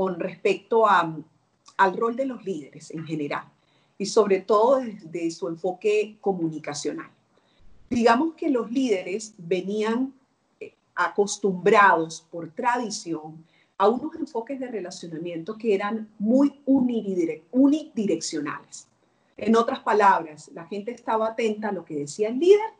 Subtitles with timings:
[0.00, 1.14] con respecto a,
[1.76, 3.44] al rol de los líderes en general
[3.98, 7.10] y sobre todo desde su enfoque comunicacional.
[7.90, 10.14] Digamos que los líderes venían
[10.58, 13.44] eh, acostumbrados por tradición
[13.76, 18.88] a unos enfoques de relacionamiento que eran muy unidireccionales.
[19.36, 22.70] En otras palabras, la gente estaba atenta a lo que decía el líder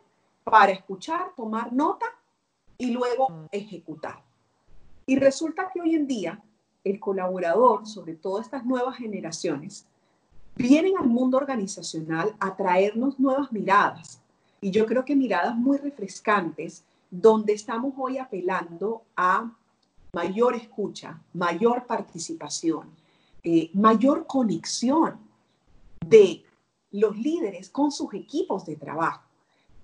[0.43, 2.07] para escuchar, tomar nota
[2.79, 3.45] y luego mm.
[3.51, 4.23] ejecutar.
[5.05, 6.41] Y resulta que hoy en día
[6.83, 9.85] el colaborador, sobre todo estas nuevas generaciones,
[10.55, 14.21] vienen al mundo organizacional a traernos nuevas miradas.
[14.59, 19.51] Y yo creo que miradas muy refrescantes, donde estamos hoy apelando a
[20.13, 22.89] mayor escucha, mayor participación,
[23.43, 25.19] eh, mayor conexión
[26.05, 26.43] de
[26.91, 29.23] los líderes con sus equipos de trabajo.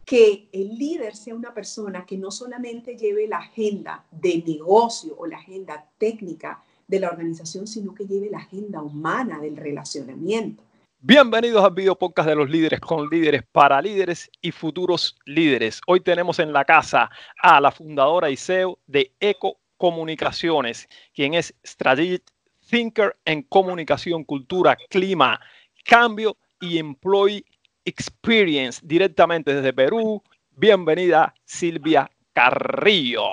[0.05, 5.26] Que el líder sea una persona que no solamente lleve la agenda de negocio o
[5.26, 10.64] la agenda técnica de la organización, sino que lleve la agenda humana del relacionamiento.
[11.00, 15.82] Bienvenidos al video podcast de los líderes con líderes para líderes y futuros líderes.
[15.85, 17.10] Hoy tenemos en la casa
[17.41, 22.24] a la fundadora y CEO de Eco Comunicaciones, quien es Strategic
[22.70, 25.40] Thinker en comunicación, cultura, clima,
[25.84, 27.46] cambio y Employee
[27.85, 30.24] Experience directamente desde Perú.
[30.51, 33.24] Bienvenida Silvia Carrillo.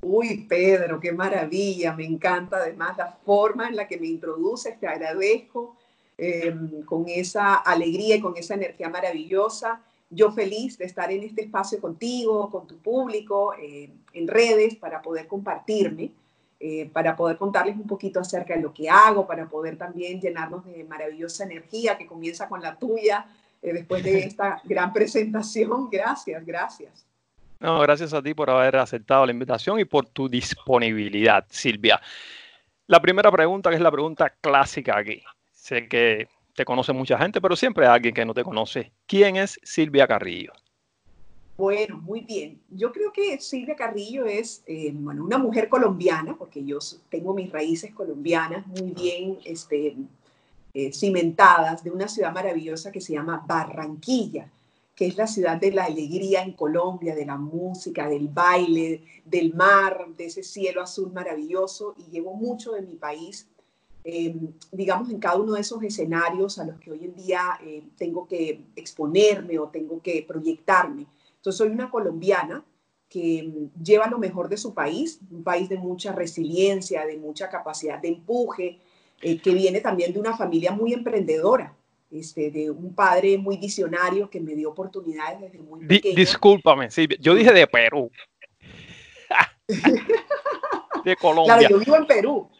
[0.00, 4.86] Uy, Pedro, qué maravilla, me encanta además la forma en la que me introduces, te
[4.86, 5.76] agradezco
[6.16, 9.80] em, con esa alegría y con esa energía maravillosa.
[10.10, 15.02] Yo feliz de estar en este espacio contigo, con tu público, em, en redes, para
[15.02, 16.12] poder compartirme.
[16.60, 20.64] Eh, para poder contarles un poquito acerca de lo que hago, para poder también llenarnos
[20.64, 23.26] de maravillosa energía que comienza con la tuya
[23.62, 25.88] eh, después de esta gran presentación.
[25.88, 27.06] Gracias, gracias.
[27.60, 32.00] No, gracias a ti por haber aceptado la invitación y por tu disponibilidad, Silvia.
[32.86, 35.22] La primera pregunta, que es la pregunta clásica aquí.
[35.52, 38.92] Sé que te conoce mucha gente, pero siempre hay alguien que no te conoce.
[39.06, 40.52] ¿Quién es Silvia Carrillo?
[41.56, 42.60] Bueno, muy bien.
[42.70, 46.78] Yo creo que Silvia Carrillo es eh, bueno, una mujer colombiana, porque yo
[47.10, 49.96] tengo mis raíces colombianas muy bien este,
[50.72, 54.48] eh, cimentadas, de una ciudad maravillosa que se llama Barranquilla,
[54.98, 59.54] que es la ciudad de la alegría en Colombia, de la música, del baile, del
[59.54, 61.94] mar, de ese cielo azul maravilloso.
[61.96, 63.46] Y llevo mucho de mi país,
[64.02, 64.34] eh,
[64.72, 67.60] digamos, en cada uno de esos escenarios a los que hoy en día
[67.96, 71.06] tengo que exponerme o tengo que proyectarme
[71.38, 72.64] entonces soy una colombiana
[73.08, 77.48] que mm, lleva lo mejor de su país, un país de mucha resiliencia, de mucha
[77.48, 78.78] capacidad de empuje,
[79.22, 81.74] eh, que viene también de una familia muy emprendedora,
[82.10, 86.16] este, de un padre muy visionario que me dio oportunidades desde muy pequeño.
[86.16, 88.10] discúlpame, sí, yo dije de Perú.
[91.04, 91.58] de Colombia.
[91.58, 92.50] Claro, yo vivo en Perú.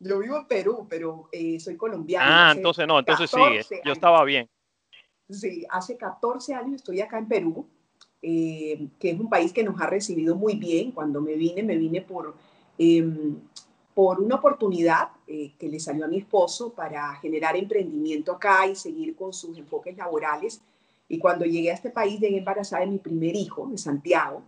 [0.00, 2.50] Yo vivo en Perú, pero eh, soy colombiana.
[2.50, 3.82] Ah, entonces no, entonces sigue.
[3.84, 4.48] Yo estaba bien.
[5.28, 7.68] Sí, hace 14 años estoy acá en Perú
[8.20, 10.92] eh, que es un país que nos ha recibido muy bien.
[10.92, 12.34] Cuando me vine, me vine por,
[12.76, 13.36] em,
[13.98, 18.76] por una oportunidad eh, que le salió a mi esposo para generar emprendimiento acá y
[18.76, 20.60] seguir con sus enfoques laborales.
[21.08, 24.42] Y cuando llegué a este país, llegué embarazada de mi primer hijo, de Santiago.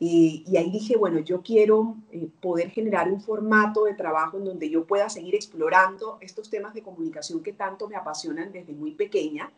[0.00, 4.68] Y, ahí dije, bueno, yo quiero eh, poder generar un formato de trabajo en donde
[4.68, 9.48] yo pueda seguir explorando estos temas de comunicación que tanto me apasionan desde muy pequeña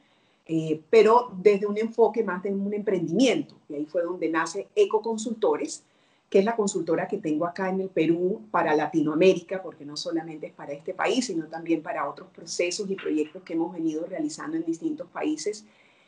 [0.52, 3.54] eh, pero desde un enfoque más de un emprendimiento.
[3.68, 5.84] Y ahí fue donde nace Eco Consultores,
[6.30, 10.46] que es la consultora que tengo acá en el Perú para Latinoamérica, porque no solamente
[10.46, 14.56] es para este país, sino también para otros procesos y proyectos que hemos venido realizando
[14.56, 15.66] en distintos países.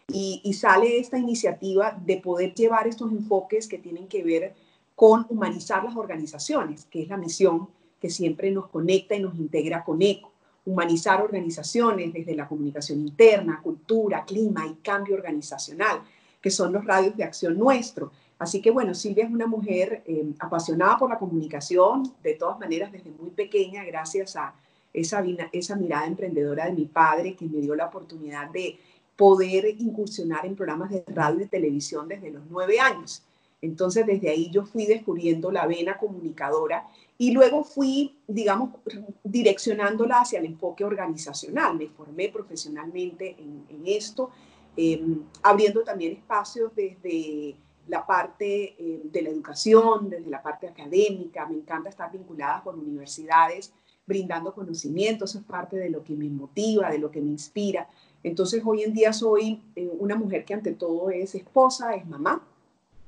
[0.08, 4.54] Y, y sale esta iniciativa de poder llevar estos enfoques que tienen que ver
[4.94, 7.68] con humanizar las organizaciones, que es la misión
[8.00, 10.32] que siempre nos conecta y nos integra con ECO
[10.64, 16.02] humanizar organizaciones desde la comunicación interna, cultura, clima y cambio organizacional,
[16.40, 18.12] que son los radios de acción nuestro.
[18.38, 22.90] Así que bueno, Silvia es una mujer eh, apasionada por la comunicación, de todas maneras
[22.90, 24.54] desde muy pequeña, gracias a
[24.92, 28.78] esa, esa mirada emprendedora de mi padre que me dio la oportunidad de
[29.16, 33.22] poder incursionar en programas de radio y televisión desde los nueve años.
[33.60, 36.84] Entonces, desde ahí yo fui descubriendo la vena comunicadora
[37.16, 38.70] y luego fui, digamos,
[39.22, 41.76] direccionándola hacia el enfoque organizacional.
[41.76, 44.30] Me formé profesionalmente en, esto,
[44.76, 47.54] em, abriendo también espacios desde
[47.92, 51.46] la parte em, de la educación, desde la parte académica.
[51.46, 53.70] Me encanta estar vinculada con universidades,
[54.06, 55.26] brindando conocimiento.
[55.26, 57.86] Eso es parte de lo que me motiva, de lo que me inspira.
[58.22, 62.42] Entonces, hoy en día soy eh, una mujer que ante todo es esposa, es mamá,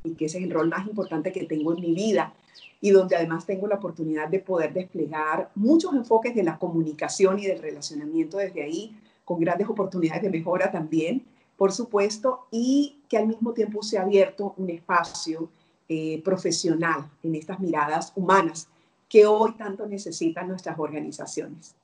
[0.04, 2.34] y que ese es el rol más importante que tengo en mi vida
[2.82, 7.46] y donde además tengo la oportunidad de poder desplegar muchos enfoques de la comunicación y
[7.46, 8.94] del relacionamiento desde ahí,
[9.24, 11.24] con grandes oportunidades de mejora también,
[11.56, 15.50] por supuesto, y que al mismo tiempo se ha abierto un espacio
[15.88, 18.68] eh, profesional en estas miradas humanas
[19.08, 21.76] que hoy tanto necesitan nuestras organizaciones.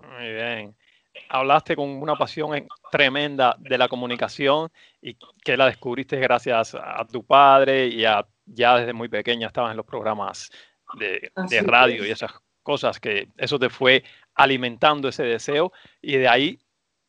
[0.00, 0.74] Muy bien.
[1.28, 4.70] Hablaste con una pasión tremenda de la comunicación
[5.02, 9.72] y que la descubriste gracias a tu padre y a, ya desde muy pequeña estabas
[9.72, 10.50] en los programas
[10.98, 14.04] de, de radio y esas cosas que eso te fue
[14.34, 16.58] alimentando ese deseo y de ahí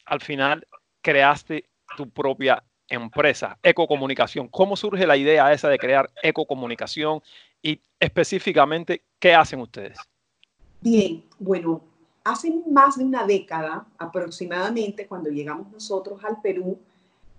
[0.05, 0.67] al final
[1.01, 4.47] creaste tu propia empresa, Ecocomunicación.
[4.47, 7.21] ¿Cómo surge la idea esa de crear Ecocomunicación
[7.61, 9.97] y específicamente, ¿qué hacen ustedes?
[10.81, 11.81] Bien, bueno,
[12.23, 16.79] hace más de una década aproximadamente, cuando llegamos nosotros al Perú,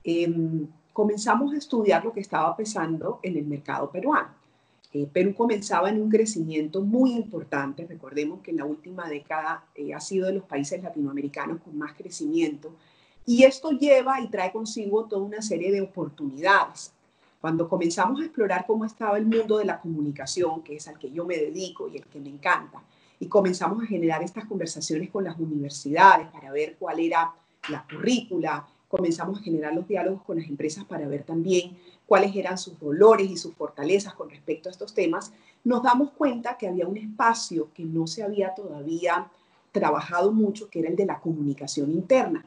[0.05, 4.41] em, comenzamos a estudiar lo que estaba pasando en el mercado peruano.
[4.93, 7.87] Eh, Perú comenzaba en un crecimiento muy importante.
[7.87, 11.95] Recordemos que en la última década eh, ha sido de los países latinoamericanos con más
[11.95, 12.75] crecimiento.
[13.31, 16.91] Y esto lleva y trae consigo toda una serie de oportunidades.
[17.41, 21.13] Cuando comenzamos a explorar cómo estaba el mundo de la comunicación, que es al que
[21.13, 22.83] yo me dedico y el que me encanta,
[23.21, 27.33] y comenzamos a generar estas conversaciones con las universidades para ver cuál era
[27.69, 32.59] la currícula, comenzamos a generar los diálogos con las empresas para ver también cuáles eran
[32.59, 36.89] sus dolores y sus fortalezas con respecto a estos temas, nos damos cuenta que había
[36.89, 39.31] un espacio que no se había todavía
[39.71, 42.45] trabajado mucho, que era el de la comunicación interna.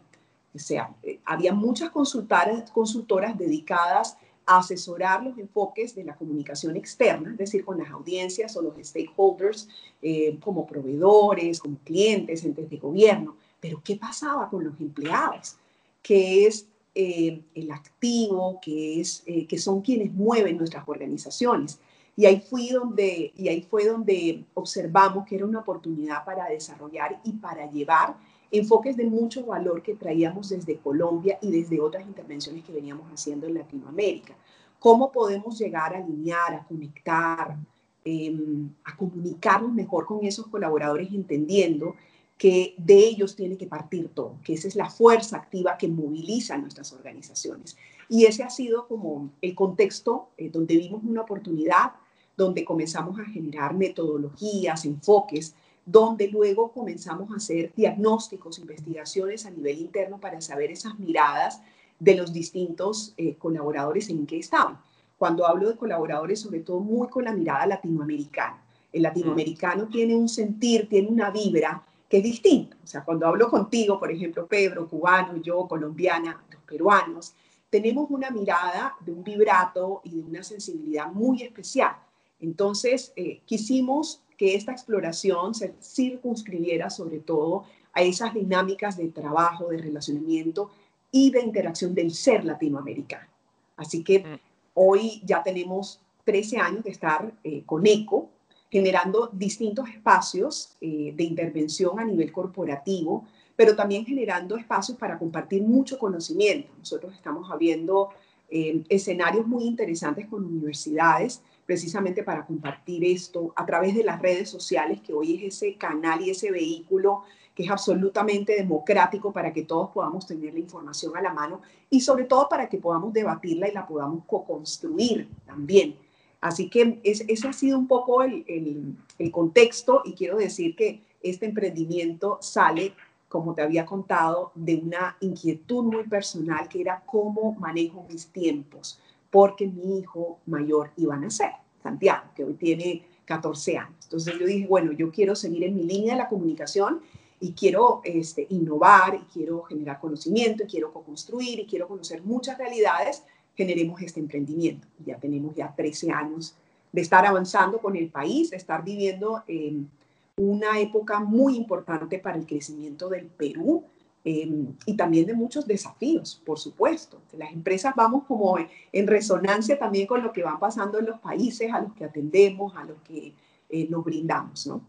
[0.56, 6.76] O sea, eh, había muchas consultoras, consultoras dedicadas a asesorar los enfoques de la comunicación
[6.76, 9.70] externa, es decir, con las audiencias o los stakeholders
[10.02, 13.38] eh, como proveedores, como clientes, entes de gobierno.
[13.60, 15.56] Pero ¿qué pasaba con los empleados?
[16.02, 21.80] Que es eh, el activo, que, es, que son quienes mueven nuestras organizaciones.
[22.16, 27.20] Y ahí, fui donde, y ahí fue donde observamos que era una oportunidad para desarrollar
[27.24, 28.18] y para llevar
[28.54, 33.48] enfoques de mucho valor que traíamos desde Colombia y desde otras intervenciones que veníamos haciendo
[33.48, 34.36] en Latinoamérica.
[34.78, 37.58] ¿Cómo podemos llegar a alinear, a conectar,
[38.06, 41.96] em, a comunicarnos mejor con esos colaboradores entendiendo
[42.38, 46.58] que de ellos tiene que partir todo, que esa es la fuerza activa que moviliza
[46.58, 47.76] nuestras organizaciones.
[48.08, 51.94] Y ese ha sido como el contexto eh, donde vimos una oportunidad,
[52.38, 55.56] donde comenzamos a generar metodologías, enfoques
[55.86, 61.62] donde luego comenzamos a hacer diagnósticos, investigaciones a nivel interno para saber esas miradas
[62.00, 64.80] de los distintos eh, colaboradores en qué estaban.
[65.18, 68.62] Cuando hablo de colaboradores, sobre todo muy con la mirada latinoamericana.
[68.92, 72.78] El latinoamericano tiene un sentir, tiene una vibra que es distinta.
[72.84, 77.34] O sea, cuando hablo contigo, por ejemplo, Pedro, cubano, yo, colombiana, los peruanos,
[77.70, 81.96] tenemos una mirada de un vibrato y de una sensibilidad muy especial.
[82.40, 87.64] Entonces, eh, quisimos que esta exploración se circunscribiera sobre todo
[87.94, 90.70] a esas dinámicas de trabajo, de relacionamiento
[91.10, 93.30] y de interacción del ser latinoamericano.
[93.78, 94.40] Así que mm.
[94.74, 98.32] hoy ya tenemos 13 años de estar eh, con ECO,
[98.70, 103.26] generando distintos espacios eh, de intervención a nivel corporativo,
[103.56, 106.70] pero también generando espacios para compartir mucho conocimiento.
[106.78, 108.10] Nosotros estamos abriendo
[108.50, 114.50] eh, escenarios muy interesantes con universidades precisamente para compartir esto a través de las redes
[114.50, 117.24] sociales, que hoy es ese canal y ese vehículo
[117.56, 122.02] que es absolutamente democrático para que todos podamos tener la información a la mano y
[122.02, 125.96] sobre todo para que podamos debatirla y la podamos co-construir también.
[126.42, 131.04] Así que ese ha sido un poco el, el, el contexto y quiero decir que
[131.22, 132.94] este emprendimiento sale
[133.34, 139.02] como te había contado, de una inquietud muy personal que era cómo manejo mis tiempos,
[139.34, 143.98] porque mi hijo mayor iba a nacer, Santiago, que hoy tiene 14 años.
[144.04, 147.02] Entonces yo dije, bueno, yo quiero seguir en mi línea de la comunicación
[147.40, 152.60] y quiero este, innovar y quiero generar conocimiento y quiero co-construir y quiero conocer muchas
[152.60, 153.24] realidades,
[153.56, 154.88] generemos este emprendimiento.
[155.04, 156.56] Ya tenemos ya 13 años
[156.92, 159.90] de estar avanzando con el país, de estar viviendo en
[160.38, 163.84] una época muy importante para el crecimiento del Perú
[164.26, 167.22] Em, y también de muchos desafíos, por supuesto.
[167.34, 168.58] Las empresas vamos como
[168.92, 172.74] en resonancia también con lo que van pasando en los países a los que atendemos,
[172.78, 173.34] a los que
[173.70, 174.82] eh, nos brindamos, ¿no?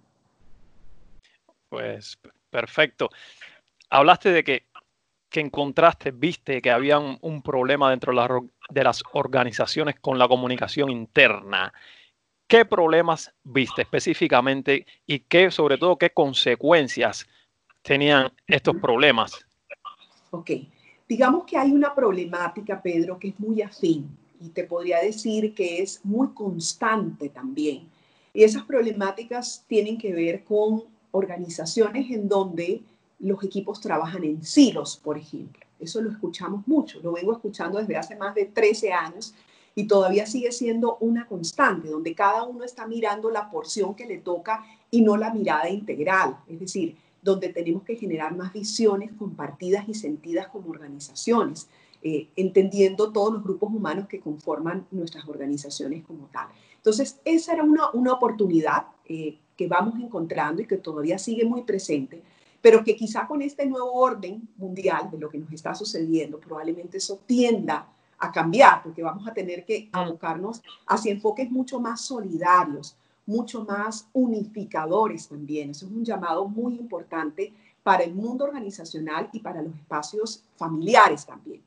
[1.69, 2.17] Pues
[2.49, 3.11] perfecto.
[3.91, 4.67] Hablaste de que,
[5.29, 10.91] que encontraste, viste que había un, problema dentro de, de las organizaciones con la comunicación
[10.91, 11.73] interna.
[12.47, 17.27] ¿Qué problemas viste específicamente y qué, sobre todo, qué consecuencias
[17.85, 19.39] tenían estos problemas.
[20.31, 20.51] Ok,
[21.09, 24.09] digamos que hay una problemática, Pedro, que es muy afín
[24.41, 27.89] y te podría decir que es muy constante también.
[28.33, 32.83] Y esas problemáticas tienen que ver con organizaciones en donde
[33.21, 35.65] los equipos trabajan en silos, por ejemplo.
[35.79, 39.35] Eso lo escuchamos mucho, lo vengo escuchando desde hace más de 13 años
[39.75, 44.19] y todavía sigue siendo una constante, donde cada uno está mirando la porción que le
[44.19, 49.89] toca y no la mirada integral, es decir, donde tenemos que generar más visiones compartidas
[49.89, 51.69] y sentidas como organizaciones,
[52.03, 56.49] eh, entendiendo todos los grupos humanos que conforman nuestras organizaciones como tal.
[56.77, 61.63] Entonces, esa era una, una oportunidad eh, que vamos encontrando y que todavía sigue muy
[61.63, 62.23] presente,
[62.61, 66.99] pero que quizá con este nuevo orden mundial de lo que nos está sucediendo, probablemente
[66.99, 67.89] eso tienda
[68.19, 74.09] a cambiar, porque vamos a tener que abocarnos hacia enfoques mucho más solidarios, mucho más
[74.13, 75.71] unificadores también.
[75.71, 77.53] Eso es un llamado muy importante
[77.83, 81.63] para el mundo organizacional y para los espacios familiares también.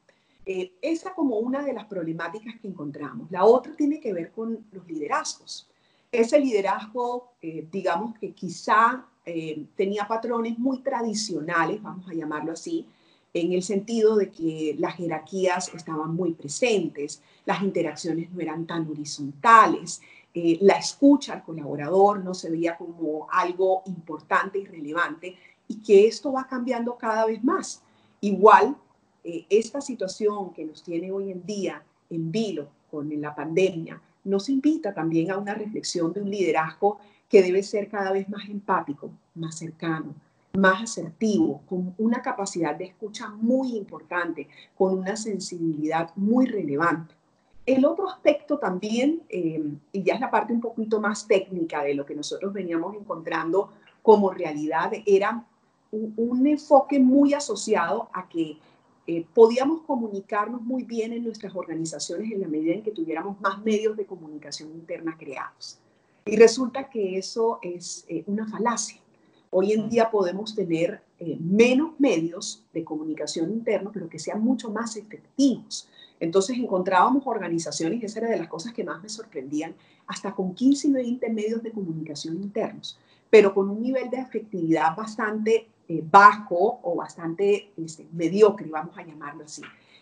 [0.45, 3.29] Eh, esa como una de las problemáticas que encontramos.
[3.31, 5.67] La otra tiene que ver con los liderazgos.
[6.11, 12.87] Ese liderazgo, eh, digamos que quizá eh, tenía patrones muy tradicionales, vamos a llamarlo así,
[13.33, 18.89] en el sentido de que las jerarquías estaban muy presentes, las interacciones no eran tan
[18.89, 20.01] horizontales,
[20.39, 25.35] eh, la escucha al colaborador no se veía como algo importante y relevante
[25.67, 27.81] y que esto va cambiando cada vez más.
[28.21, 28.77] Igual,
[29.23, 34.47] eh, esta situación que nos tiene hoy en día en vilo con la pandemia nos
[34.49, 39.09] invita también a una reflexión de un liderazgo que debe ser cada vez más empático,
[39.33, 40.13] más cercano,
[40.53, 47.16] más asertivo, con una capacidad de escucha muy importante, con una sensibilidad muy relevante.
[47.67, 51.93] El otro aspecto también, eh, y ya es la parte un poquito más técnica de
[51.93, 53.71] lo que nosotros veníamos encontrando
[54.01, 55.45] como realidad, era
[55.91, 58.57] un, enfoque muy asociado a que
[59.05, 63.61] eh, podíamos comunicarnos muy bien en nuestras organizaciones en la medida en que tuviéramos más
[63.63, 65.79] medios de comunicación interna creados.
[66.25, 68.99] Y resulta que eso es eh, una falacia.
[69.49, 74.69] Hoy en día podemos tener eh, menos medios de comunicación interna, pero que sean mucho
[74.69, 75.89] más efectivos.
[76.19, 79.75] Entonces encontrábamos organizaciones, y esa era de las cosas que más me sorprendían,
[80.07, 84.95] hasta con 15 y 20 medios de comunicación internos, pero con un nivel de efectividad
[84.95, 89.61] bastante eh, bajo o bastante este, mediocre, vamos a llamarlo así.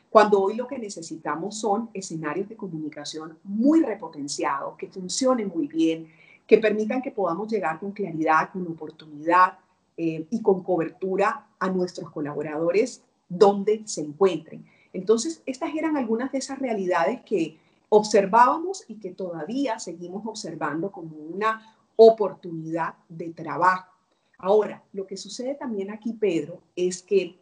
[0.10, 6.08] Cuando hoy lo que necesitamos son escenarios de comunicación muy repotenciados, que funcionen muy bien,
[6.48, 9.58] que permitan que podamos llegar con claridad, con oportunidad
[9.98, 14.66] eh, y con cobertura a nuestros colaboradores donde se encuentren.
[14.96, 17.58] Entonces, estas eran algunas de esas realidades que
[17.90, 23.92] observábamos y que todavía seguimos observando como una oportunidad de trabajo.
[24.38, 27.36] Ahora, lo que sucede también aquí, Pedro, es que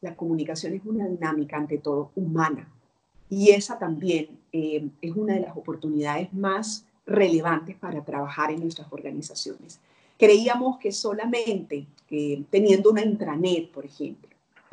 [0.00, 2.68] la comunicación es una dinámica ante todo humana
[3.28, 8.86] y esa también eh, es una de las oportunidades más relevantes para trabajar en nuestras
[8.92, 9.80] organizaciones.
[10.16, 14.28] Creíamos que solamente eh, teniendo una intranet, por ejemplo,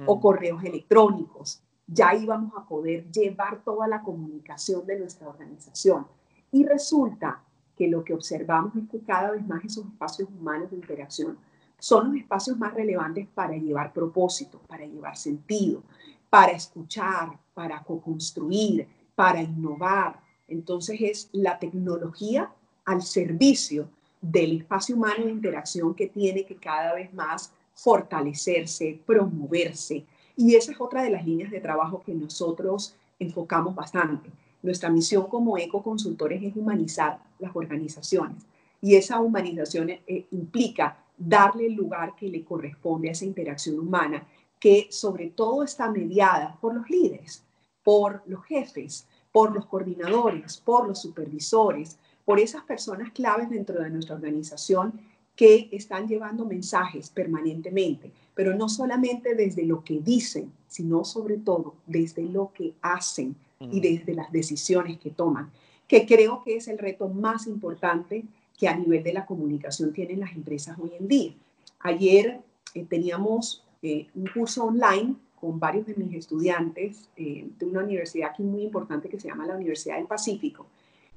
[0.05, 0.19] o mm.
[0.19, 6.07] correos electrónicos, ya íbamos a poder llevar toda la comunicación de nuestra organización.
[6.51, 7.41] Y resulta
[7.75, 11.37] que lo que observamos es que cada vez más esos espacios humanos de interacción
[11.77, 15.83] son los espacios más relevantes para llevar propósito, para llevar sentido,
[16.29, 22.51] para escuchar, para co-construir, para innovar, entonces es la tecnología
[22.85, 23.89] al servicio
[24.21, 30.05] del espacio humano de interacción que tiene que cada vez más fortalecerse, promoverse.
[30.37, 34.29] Y esa es otra de las líneas de trabajo que nosotros enfocamos bastante.
[34.61, 38.43] Nuestra misión como ecoconsultores es humanizar las organizaciones
[38.81, 44.27] y esa humanización eh, implica darle el lugar que le corresponde a esa interacción humana,
[44.59, 47.43] que sobre todo está mediada por los líderes,
[47.83, 53.89] por los jefes, por los coordinadores, por los supervisores, por esas personas claves dentro de
[53.89, 54.99] nuestra organización
[55.35, 61.75] que están llevando mensajes permanentemente, pero no solamente desde lo que dicen, sino sobre todo
[61.87, 65.49] desde lo que hacen y desde las decisiones que toman,
[65.87, 68.25] que creo que es el reto más importante
[68.57, 71.33] que a nivel de la comunicación tienen las empresas hoy en día.
[71.79, 72.41] Ayer
[72.73, 78.31] eh, teníamos eh, un curso online con varios de mis estudiantes eh, de una universidad
[78.31, 80.65] aquí muy importante que se llama la Universidad del Pacífico.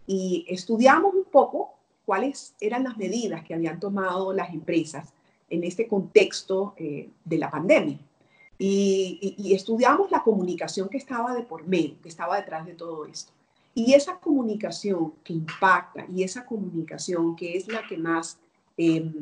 [0.06, 5.12] Y estudiamos un poco cuáles eran las medidas que habían tomado las empresas
[5.50, 7.98] en este contexto eh, de la pandemia.
[8.58, 13.32] Y, estudiamos la comunicación que estaba de por medio, que estaba detrás de todo esto.
[13.74, 18.38] Y esa comunicación que impacta y esa comunicación que es la que más
[18.76, 19.12] eh,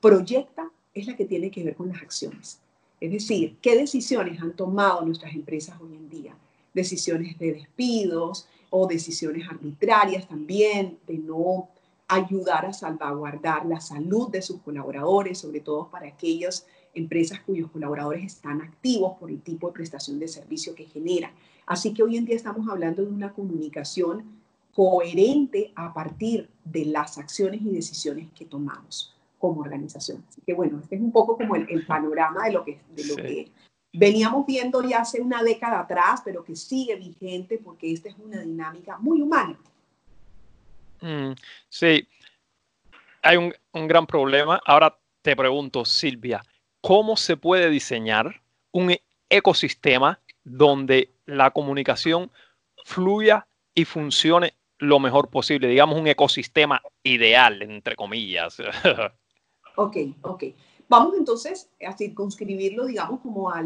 [0.00, 2.60] proyecta es la que tiene que ver con las acciones.
[3.00, 6.36] Es decir, ¿qué decisiones han tomado nuestras empresas hoy en día?
[6.74, 11.68] Decisiones de despidos o decisiones arbitrarias también, de no
[12.08, 18.24] ayudar a salvaguardar la salud de sus colaboradores, sobre todo para aquellas empresas cuyos colaboradores
[18.24, 21.32] están activos por el tipo de prestación de servicio que generan.
[21.66, 24.24] Así que hoy en día estamos hablando de una comunicación
[24.74, 30.24] coherente a partir de las acciones y decisiones que tomamos como organización.
[30.28, 33.16] Así que bueno, este es un poco como el, panorama de lo, que, de lo
[33.16, 33.50] que
[33.92, 38.40] veníamos viendo ya hace una década atrás, pero que sigue vigente porque esta es una
[38.40, 39.58] dinámica muy humana.
[41.04, 41.34] Mm,
[41.68, 42.08] sí,
[43.20, 43.52] hay un,
[43.86, 44.58] gran problema.
[44.64, 46.42] Ahora te pregunto, Silvia,
[46.80, 48.40] ¿cómo se puede diseñar
[48.72, 48.96] un
[49.28, 52.30] ecosistema donde la comunicación
[52.84, 58.58] fluya y funcione lo mejor posible, digamos un ecosistema ideal, entre comillas.
[59.76, 60.44] ok, ok.
[60.88, 63.62] Vamos entonces a circunscribirlo, digamos, como a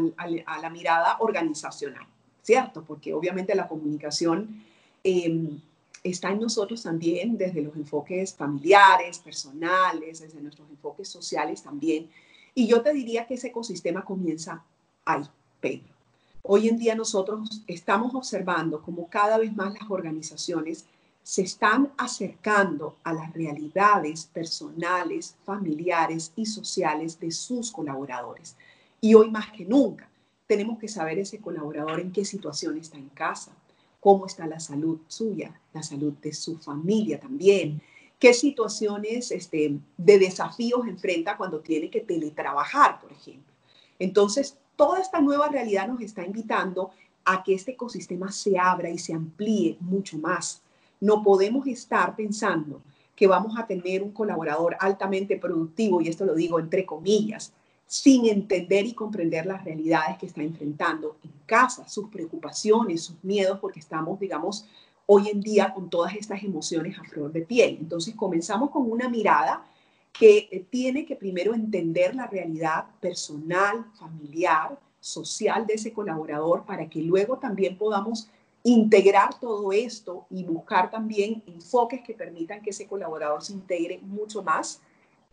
[0.61, 2.05] la mirada organizacional,
[2.41, 2.83] ¿cierto?
[2.83, 4.63] Porque obviamente la comunicación
[5.03, 5.59] em,
[6.03, 12.09] está en nosotros también desde los enfoques familiares, personales, desde nuestros enfoques sociales también.
[12.55, 14.63] Y yo te diría que ese ecosistema comienza
[15.05, 15.23] ahí,
[15.59, 15.93] Pedro.
[16.41, 20.85] Hoy en día nosotros estamos observando como cada vez más las organizaciones
[21.21, 28.55] se están acercando a las realidades personales, familiares y sociales de sus colaboradores.
[28.99, 30.09] Y hoy más que nunca
[30.47, 33.51] tenemos que saber ese colaborador en qué situación está en casa,
[33.99, 37.81] cómo está la salud suya, la salud de su familia también,
[38.17, 43.53] qué situaciones este, de desafíos enfrenta cuando tiene que teletrabajar, por ejemplo.
[43.97, 46.91] Entonces, toda esta nueva realidad nos está invitando
[47.25, 50.61] a que este ecosistema se abra y se amplíe mucho más.
[50.99, 52.81] No podemos estar pensando
[53.15, 57.53] que vamos a tener un colaborador altamente productivo, y esto lo digo entre comillas,
[57.89, 63.57] sin entender y comprender las realidades que está enfrentando en casa, sus preocupaciones, sus miedos,
[63.57, 64.67] porque estamos, digamos,
[65.07, 67.77] hoy en día con todas estas emociones a flor de piel.
[67.81, 69.65] Entonces comenzamos con una mirada
[70.13, 76.87] que eh, tiene que primero entender la realidad personal, familiar, social de ese colaborador para
[76.87, 78.29] que luego también podamos
[78.61, 84.43] integrar todo esto y buscar también enfoques que permitan que ese colaborador se integre mucho
[84.43, 84.79] más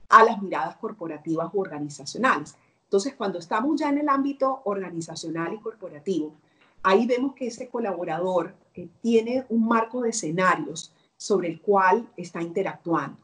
[0.09, 2.55] a las miradas corporativas u organizacionales.
[2.85, 6.35] Entonces, cuando estamos ya en el ámbito organizacional y corporativo,
[6.83, 8.55] ahí vemos que ese colaborador
[9.03, 13.16] tiene un marco de escenarios sobre el cual está interactuando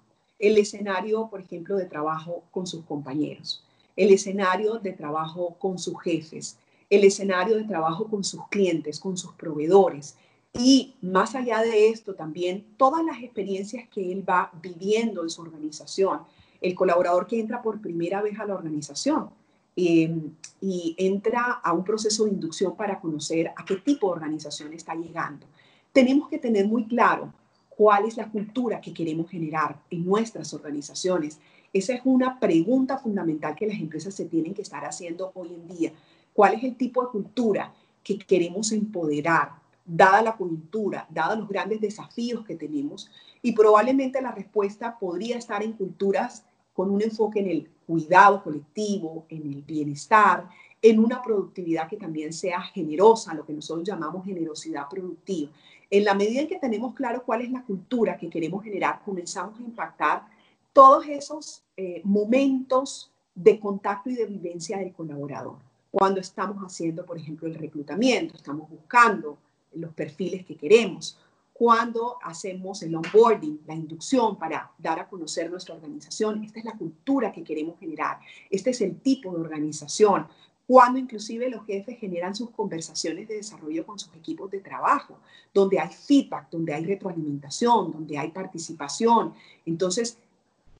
[0.42, 3.64] el escenario, por ejemplo, de trabajo con sus compañeros,
[3.94, 6.58] el escenario de trabajo con sus jefes,
[6.90, 10.16] el escenario de trabajo con sus clientes, con sus proveedores.
[10.52, 15.42] Y más allá de esto, también todas las experiencias que él va viviendo en su
[15.42, 16.22] organización.
[16.62, 19.30] El colaborador que entra por primera vez a la organización
[19.76, 24.72] em, y entra a un proceso de inducción para conocer a qué tipo de organización
[24.72, 25.46] está llegando.
[25.92, 27.32] Tenemos que tener muy claro
[27.76, 31.38] cuál es la cultura que queremos generar en nuestras organizaciones.
[31.72, 35.66] Esa es una pregunta fundamental que las empresas se tienen que estar haciendo hoy en
[35.66, 35.92] día.
[36.32, 37.72] ¿Cuál es el tipo de cultura
[38.04, 39.52] que queremos empoderar,
[39.84, 43.10] dada la coyuntura, dados los grandes desafíos que tenemos?
[43.42, 49.26] Y probablemente la respuesta podría estar en culturas con un enfoque en el cuidado colectivo,
[49.28, 50.48] en el bienestar,
[50.80, 55.52] en una productividad que también sea generosa, lo que nosotros llamamos generosidad productiva.
[55.90, 59.58] En la medida en que tenemos claro cuál es la cultura que queremos generar, comenzamos
[59.58, 60.26] a impactar
[60.72, 65.58] todos esos eh, momentos de contacto y de vivencia del colaborador.
[65.90, 69.38] Cuando estamos haciendo, por ejemplo, el reclutamiento, estamos buscando
[69.74, 71.18] los perfiles que queremos,
[71.62, 76.42] cuando hacemos el onboarding, la inducción para dar a conocer nuestra organización.
[76.42, 78.18] Esta es la cultura que queremos generar.
[78.50, 80.26] Este es el tipo de organización
[80.66, 85.20] cuando inclusive los jefes generan sus conversaciones de desarrollo con sus equipos de trabajo,
[85.54, 89.32] donde hay feedback, donde hay retroalimentación, donde hay participación.
[89.64, 90.18] Entonces,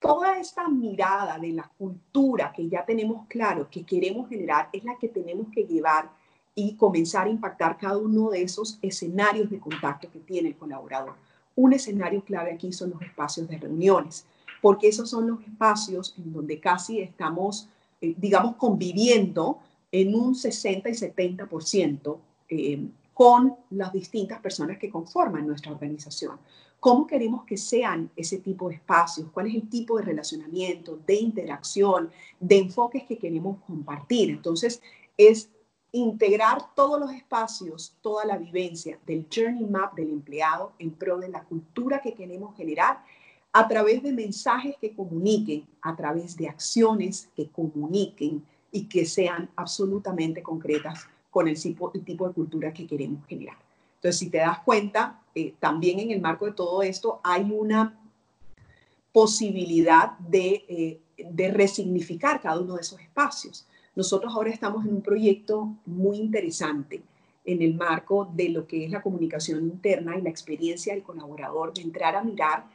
[0.01, 4.99] toda esta mirada de la cultura que ya tenemos claro que queremos generar es la
[4.99, 6.11] que tenemos que llevar
[6.55, 11.15] y comenzar a impactar cada uno de esos escenarios de contacto que tiene el colaborador.
[11.55, 14.27] Un escenario clave aquí son los espacios de reuniones,
[14.61, 17.69] porque esos son los espacios en donde casi estamos,
[18.01, 19.59] eh, digamos, conviviendo
[19.91, 26.39] en un 60 y 70% eh, con las distintas personas que conforman nuestra organización.
[26.81, 29.31] ¿Cómo queremos que sean ese tipo de espacios?
[29.31, 32.11] ¿Cuál es el tipo de relacionamiento, de interacción,
[32.41, 34.31] de enfoques que queremos compartir?
[34.31, 34.83] Entonces,
[35.17, 35.49] es
[35.93, 41.29] integrar todos los espacios, toda la vivencia del journey map del empleado en pro de
[41.29, 43.05] la cultura que queremos generar
[43.53, 49.51] a través de mensajes que comuniquen, a través de acciones que comuniquen, y que sean
[49.55, 53.57] absolutamente concretas con el tipo, el tipo de cultura que queremos generar.
[53.97, 57.99] Entonces, si te das cuenta, eh, también en el marco de todo esto hay una
[59.13, 61.01] posibilidad de, eh,
[61.31, 63.67] de resignificar cada uno de esos espacios.
[63.95, 67.03] Nosotros ahora estamos en un proyecto muy interesante
[67.45, 71.75] en el marco de lo que es la comunicación interna y la experiencia del colaborador,
[71.75, 72.67] de entrar a mirar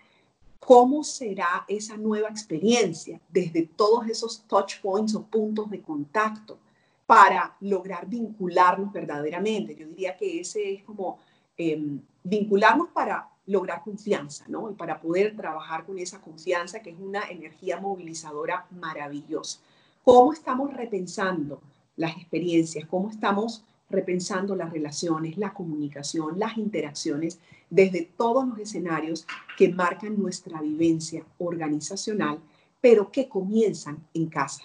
[0.60, 6.58] cómo será esa nueva experiencia desde todos esos touch points o puntos de contacto
[7.06, 9.76] para lograr vincularnos verdaderamente.
[9.76, 11.20] Yo diría que ese es como
[11.56, 14.70] em, vincularnos para lograr confianza, ¿no?
[14.70, 19.62] Y para poder trabajar con esa confianza que es una energía movilizadora maravillosa.
[20.08, 21.62] ¿Cómo estamos repensando
[21.98, 22.88] las experiencias?
[22.88, 27.40] ¿Cómo estamos repensando las relaciones, la comunicación, las interacciones
[27.70, 32.40] desde todos los escenarios que marcan nuestra vivencia organizacional,
[32.80, 34.64] pero que comienzan en casa,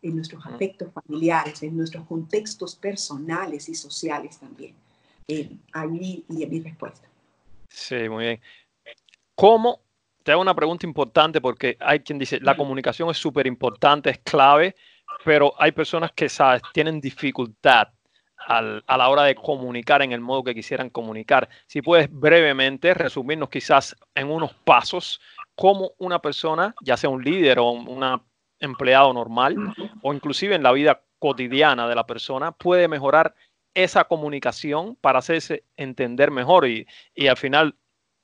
[0.00, 4.76] en nuestros afectos familiares, en nuestros contextos personales y sociales también.
[5.26, 7.08] Eh, allí y mi respuesta.
[7.68, 8.40] Sí, muy bien.
[9.34, 9.80] ¿Cómo?
[10.24, 14.18] Te hago una pregunta importante porque hay quien dice, la comunicación es súper importante, es
[14.20, 14.74] clave,
[15.22, 17.88] pero hay personas que, sabes, tienen dificultad
[18.46, 21.48] a la hora de comunicar en el modo que quisieran comunicar.
[21.66, 25.20] Si puedes brevemente resumirnos quizás en unos pasos
[25.54, 28.22] cómo una persona, ya sea un líder o un
[28.60, 29.56] empleado normal,
[30.02, 33.34] o inclusive en la vida cotidiana de la persona, puede mejorar
[33.74, 36.86] esa comunicación para hacerse entender mejor y,
[37.28, 37.76] al final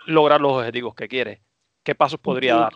[0.07, 1.43] lograr los objetivos que quiere.
[1.83, 2.73] ¿Qué pasos podría dar?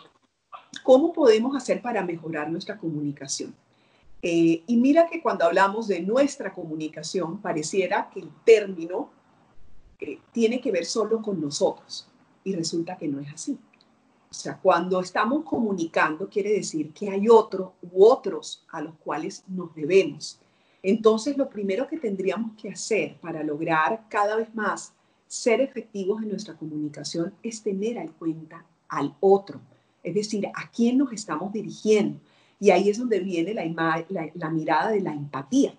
[0.82, 3.54] ¿Cómo podemos hacer para mejorar nuestra comunicación?
[4.22, 9.10] Eh, y mira que cuando hablamos de nuestra comunicación, pareciera que el término
[10.00, 12.08] eh, tiene que ver solo con nosotros.
[12.42, 13.58] Y resulta que no es así.
[14.30, 19.44] O sea, cuando estamos comunicando, quiere decir que hay otro u otros a los cuales
[19.46, 20.40] nos debemos.
[20.82, 24.94] Entonces, lo primero que tendríamos que hacer para lograr cada vez más
[25.26, 28.64] ser efectivos en nuestra comunicación es tener en cuenta
[28.98, 29.60] al otro,
[30.02, 32.18] es decir, a quién nos estamos dirigiendo
[32.60, 35.74] y ahí es donde viene la, mirada de la empatía.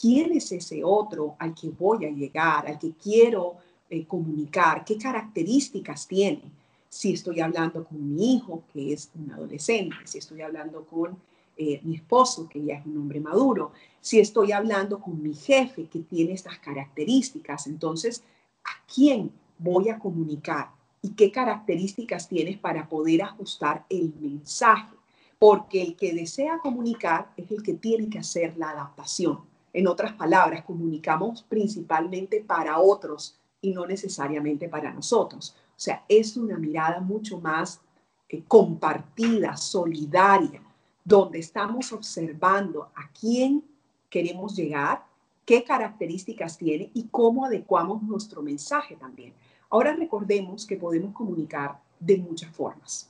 [0.00, 3.56] ¿Quién es ese otro al que voy a llegar, al que quiero
[3.88, 4.84] eh, comunicar?
[4.84, 6.42] ¿Qué características tiene?
[6.88, 11.18] Si estoy hablando con mi hijo, que es un adolescente, si estoy hablando con
[11.56, 15.88] eh, mi esposo, que ya es un hombre maduro, si estoy hablando con mi jefe,
[15.88, 18.22] que tiene estas características, entonces,
[18.64, 20.70] ¿a quién voy a comunicar?
[21.02, 25.00] ¿Y qué características tienes para poder ajustar el mensaje?
[25.40, 29.40] porque el que desea comunicar es el que tiene que hacer la adaptación.
[29.72, 35.56] En otras palabras, comunicamos principalmente para otros y no necesariamente para nosotros.
[35.70, 37.80] O sea, es una mirada mucho más
[38.28, 40.62] eh, compartida, solidaria,
[41.02, 43.64] donde estamos observando a quién
[44.10, 45.06] queremos llegar,
[45.46, 49.32] qué características tiene y cómo adecuamos nuestro mensaje también.
[49.70, 53.08] Ahora recordemos que podemos comunicar de muchas formas.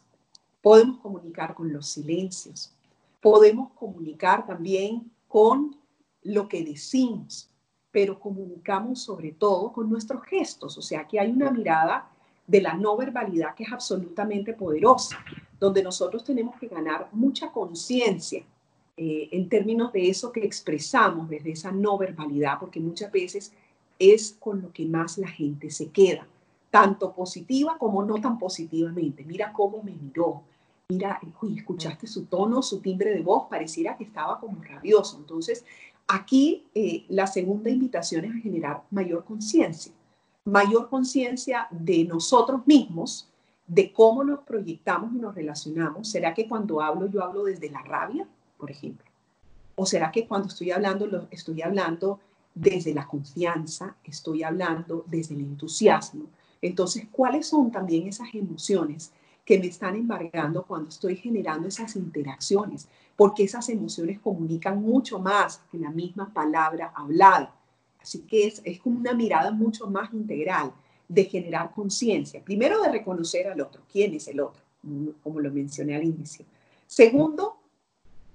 [0.61, 2.73] Podemos comunicar con los silencios.
[3.23, 5.75] Podemos comunicar también con
[6.23, 7.49] lo que decimos,
[7.91, 10.77] pero comunicamos sobre todo con nuestros gestos.
[10.77, 12.11] O sea, que hay una mirada
[12.47, 15.17] de la no verbalidad que es absolutamente poderosa,
[15.59, 18.45] donde nosotros tenemos que ganar mucha conciencia
[18.97, 23.53] eh, en términos de eso que expresamos desde esa no verbalidad, porque muchas veces
[23.99, 26.27] es con lo que más la gente se queda,
[26.71, 29.25] tanto positiva como no tan positivamente.
[29.25, 30.43] Mira cómo me miró,
[30.89, 31.21] mira,
[31.57, 35.19] escuchaste su tono, su timbre de voz, pareciera que estaba como rabioso.
[35.19, 35.65] Entonces,
[36.07, 39.93] aquí eh, la segunda invitación es a generar mayor conciencia,
[40.45, 43.29] mayor conciencia de nosotros mismos,
[43.67, 46.09] de cómo nos proyectamos y nos relacionamos.
[46.09, 48.27] ¿Será que cuando hablo yo hablo desde la rabia,
[48.59, 49.07] por ejemplo?
[49.77, 52.19] ¿O será que cuando estoy hablando, lo, estoy hablando
[52.53, 56.25] desde la confianza, estoy hablando desde el entusiasmo?
[56.63, 59.13] Entonces, ¿cuáles son también esas emociones
[59.45, 65.61] que me están embargando cuando estoy generando esas interacciones, porque esas emociones comunican mucho más
[65.73, 67.53] que la misma palabra hablada.
[68.01, 70.73] Así que es, es como una mirada mucho más integral
[71.09, 72.43] de generar conciencia.
[72.45, 74.63] Primero de reconocer al otro, quién es el otro,
[75.23, 76.47] como lo mencioné al inicio.
[76.87, 77.57] Segundo,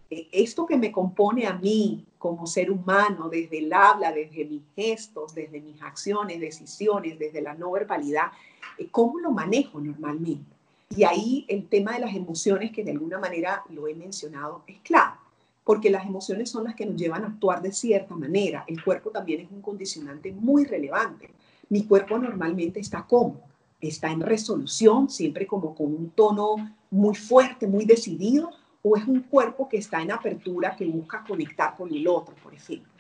[0.09, 5.33] esto que me compone a mí como ser humano, desde el habla, desde mis gestos,
[5.33, 8.31] desde mis acciones, decisiones, desde la no verbalidad,
[8.77, 10.55] eh, ¿cómo lo manejo normalmente?
[10.95, 14.79] Y ahí el tema de las emociones, que de alguna manera lo he mencionado, es
[14.79, 15.17] clave,
[15.63, 18.63] porque las emociones son las que nos llevan a actuar de cierta manera.
[18.67, 21.31] El cuerpo también es un condicionante muy relevante.
[21.69, 23.41] Mi cuerpo normalmente está como,
[23.81, 26.55] está en resolución, siempre como con un tono
[26.91, 28.51] muy fuerte, muy decidido,
[28.87, 32.53] o es un cuerpo que está en apertura, que busca conectar con el otro, por
[32.53, 32.91] ejemplo.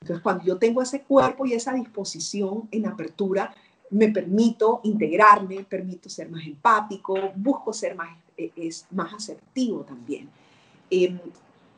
[0.00, 3.54] Entonces, cuando yo tengo ese cuerpo y esa disposición en apertura,
[3.90, 10.30] me permito integrarme, permito ser más empático, busco ser más, eh, es, más asertivo también.
[10.88, 11.18] Em,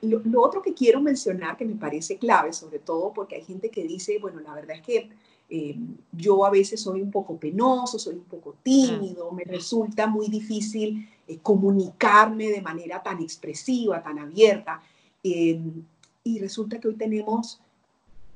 [0.02, 3.82] lo, otro que quiero mencionar que me parece clave, sobre todo porque hay gente que
[3.82, 5.10] dice, bueno, la verdad es que
[5.48, 10.28] em, yo a veces soy un poco penoso, soy un poco tímido, me resulta muy
[10.28, 14.80] difícil eh, comunicarme de manera tan expresiva, tan abierta.
[15.22, 15.82] Em,
[16.24, 17.60] y resulta que hoy tenemos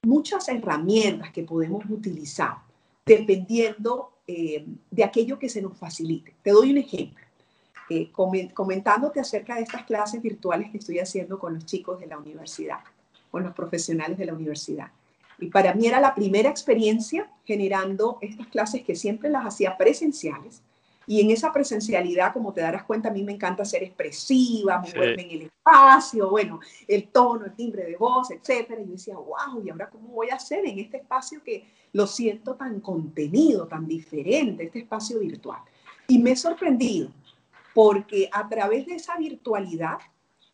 [0.03, 2.57] muchas herramientas que podemos utilizar
[3.05, 6.35] dependiendo eh, de aquello que se nos facilite.
[6.43, 7.23] Te doy un ejemplo.
[7.91, 8.11] Eh,
[8.55, 12.79] comentándote acerca de estas clases virtuales que estoy haciendo con los chicos de la universidad,
[13.31, 14.91] con los profesionales de la universidad.
[15.43, 20.63] Y para mí era la primera experiencia generando estas clases que siempre las hacía presenciales,
[21.07, 25.23] y en esa presencialidad, como te darás cuenta, a mí me encanta ser expresiva, moverme
[25.23, 28.81] en el espacio, bueno, el tono, el timbre de voz, etcétera.
[28.81, 32.07] Y yo decía, wow, ¿y ahora cómo voy a hacer en este espacio que lo
[32.07, 35.61] siento tan contenido, tan diferente, este espacio virtual?
[36.07, 37.11] Y me he sorprendido,
[37.75, 39.99] porque a través de esa virtualidad,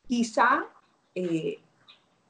[0.06, 0.64] quizá
[1.14, 1.58] eh,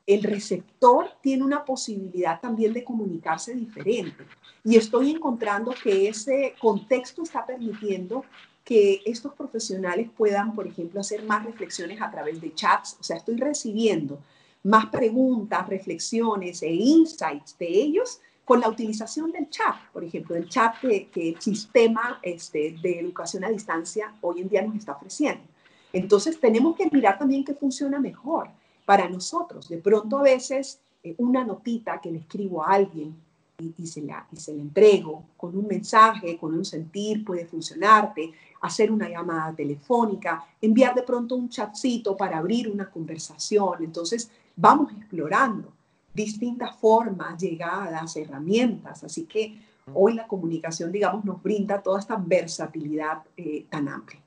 [0.09, 4.25] el receptor tiene una posibilidad también de comunicarse diferente.
[4.64, 8.25] Y estoy encontrando que ese contexto está permitiendo
[8.64, 12.97] que estos profesionales puedan, por ejemplo, hacer más reflexiones a través de chats.
[12.99, 14.18] O sea, estoy recibiendo
[14.62, 20.49] más preguntas, reflexiones e insights de ellos con la utilización del chat, por ejemplo, del
[20.49, 25.44] chat que, el sistema este, de educación a distancia hoy en día nos está ofreciendo.
[25.92, 28.49] Entonces, tenemos que mirar también qué funciona mejor
[28.88, 29.68] para nosotros.
[29.68, 33.14] De pronto a veces eh, una notita que le escribo a alguien
[33.59, 38.33] y, se la, y se la entrego con un mensaje, con un sentir, puede funcionarte,
[38.62, 43.85] hacer una llamada telefónica, enviar de pronto un chatcito para abrir una conversación.
[43.85, 45.70] Entonces vamos explorando
[46.14, 49.05] distintas formas, llegadas, herramientas.
[49.05, 49.61] Así que
[49.92, 54.22] hoy la comunicación, digamos, nos brinda toda esta versatilidad eh, tan amplia.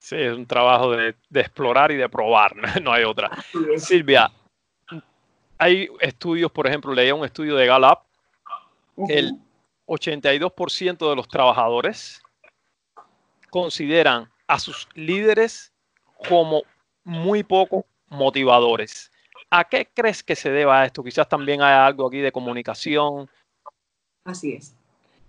[0.00, 3.30] Sí, es un trabajo de, explorar y de probar, no hay otra.
[3.76, 4.32] Silvia,
[5.58, 7.98] hay estudios, por ejemplo, leía un estudio de Gallup,
[9.06, 9.38] que el
[9.86, 12.22] 82% de los trabajadores
[13.50, 15.70] consideran a sus líderes
[16.28, 16.62] como
[17.04, 19.12] muy poco motivadores.
[19.50, 21.04] ¿A qué crees que se deba esto?
[21.04, 23.28] Quizás también hay algo aquí de comunicación.
[24.24, 24.74] Así es.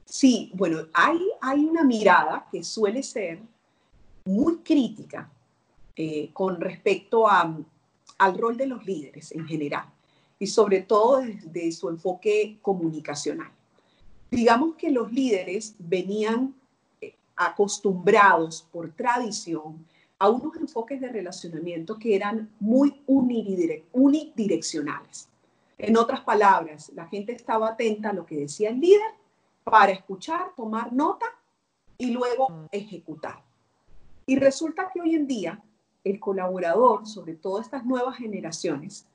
[0.05, 3.39] Sí, bueno, hay, hay una mirada que suele ser
[4.31, 5.31] muy crítica
[5.95, 7.55] eh, con respecto a,
[8.17, 9.85] al rol de los líderes en general
[10.39, 13.51] y sobre todo desde su enfoque comunicacional.
[14.31, 16.55] Digamos que los líderes venían
[17.01, 19.85] eh, acostumbrados por tradición
[20.17, 25.27] a unos enfoques de relacionamiento que eran muy unidireccionales.
[25.77, 29.11] En otras palabras, la gente estaba atenta a lo que decía el líder
[29.63, 31.25] para escuchar, tomar nota
[31.97, 32.67] y luego mm.
[32.71, 33.50] ejecutar.
[34.31, 35.61] Y resulta que hoy en día
[36.05, 39.05] el colaborador, sobre todo estas nuevas generaciones,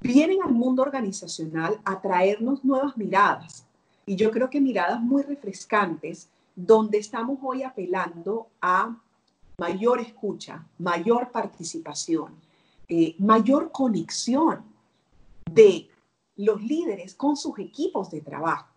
[0.00, 3.66] vienen al mundo organizacional a traernos nuevas miradas.
[4.06, 8.96] Y yo creo que miradas muy refrescantes, donde estamos hoy apelando a
[9.58, 12.32] mayor escucha, mayor participación,
[12.88, 14.64] eh, mayor conexión
[15.52, 15.90] de
[16.36, 18.68] los líderes con sus equipos de trabajo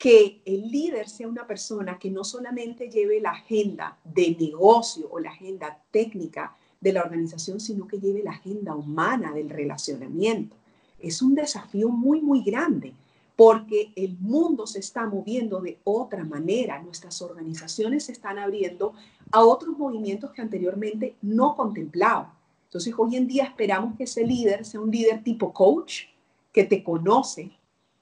[0.00, 5.20] que el líder sea una persona que no solamente lleve la agenda de negocio o
[5.20, 10.56] la agenda técnica de la organización, sino que lleve la agenda humana del relacionamiento.
[10.98, 12.94] Es un desafío muy, muy grande
[13.36, 18.94] porque el mundo se está moviendo de otra manera, nuestras organizaciones se están abriendo
[19.30, 22.32] a otros movimientos que anteriormente no contemplaban.
[22.64, 26.04] Entonces, hoy en día esperamos que ese líder sea un líder tipo coach,
[26.54, 27.50] que te conoce,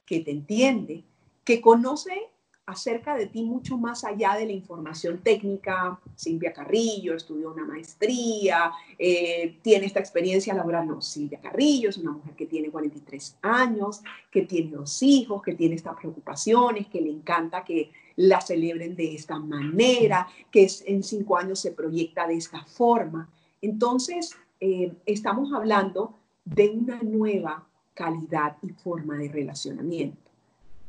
[0.05, 1.03] que te entiende,
[1.49, 2.29] que conoce
[2.67, 5.99] acerca de ti mucho más allá de la información técnica.
[6.15, 10.85] Silvia Carrillo estudió una maestría, eh, tiene esta experiencia laboral.
[10.85, 15.55] No, Silvia Carrillo es una mujer que tiene 43 años, que tiene dos hijos, que
[15.55, 21.35] tiene estas preocupaciones, que le encanta que la celebren de esta manera, que en cinco
[21.35, 23.27] años se proyecta de esta forma.
[23.59, 26.13] Entonces, eh, estamos hablando
[26.45, 30.28] de una nueva calidad y forma de relacionamiento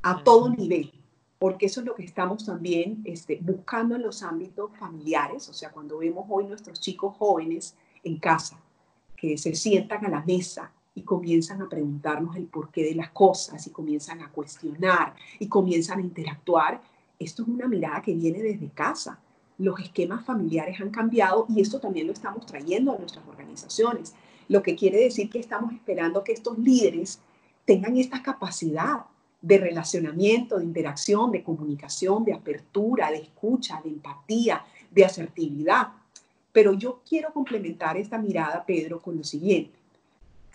[0.03, 0.93] a todo nivel,
[1.39, 5.71] porque eso es lo que estamos también este, buscando en los ámbitos familiares, o sea,
[5.71, 8.59] cuando vemos hoy nuestros chicos jóvenes en casa,
[9.17, 13.67] que se sientan a la mesa y comienzan a preguntarnos el porqué de las cosas
[13.67, 16.81] y comienzan a cuestionar y comienzan a interactuar,
[17.19, 19.21] esto es una mirada que viene desde casa.
[19.59, 24.15] Los esquemas familiares han cambiado y esto también lo estamos trayendo a nuestras organizaciones,
[24.49, 27.21] lo que quiere decir que estamos esperando que estos líderes
[27.67, 29.05] tengan esta capacidad
[29.42, 35.88] de relacionamiento, de interacción, de comunicación, de apertura, de escucha, de empatía, de asertividad.
[36.53, 39.79] Pero yo quiero complementar esta mirada, Pedro, con lo siguiente.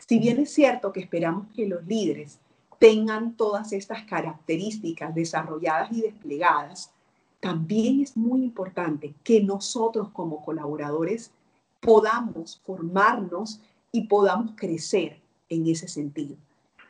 [0.08, 2.38] Si bien es cierto que esperamos que los líderes
[2.78, 6.92] tengan todas estas características desarrolladas y desplegadas,
[7.40, 11.32] también es muy importante que nosotros como colaboradores
[11.80, 15.20] podamos formarnos y podamos crecer
[15.50, 16.36] en ese sentido.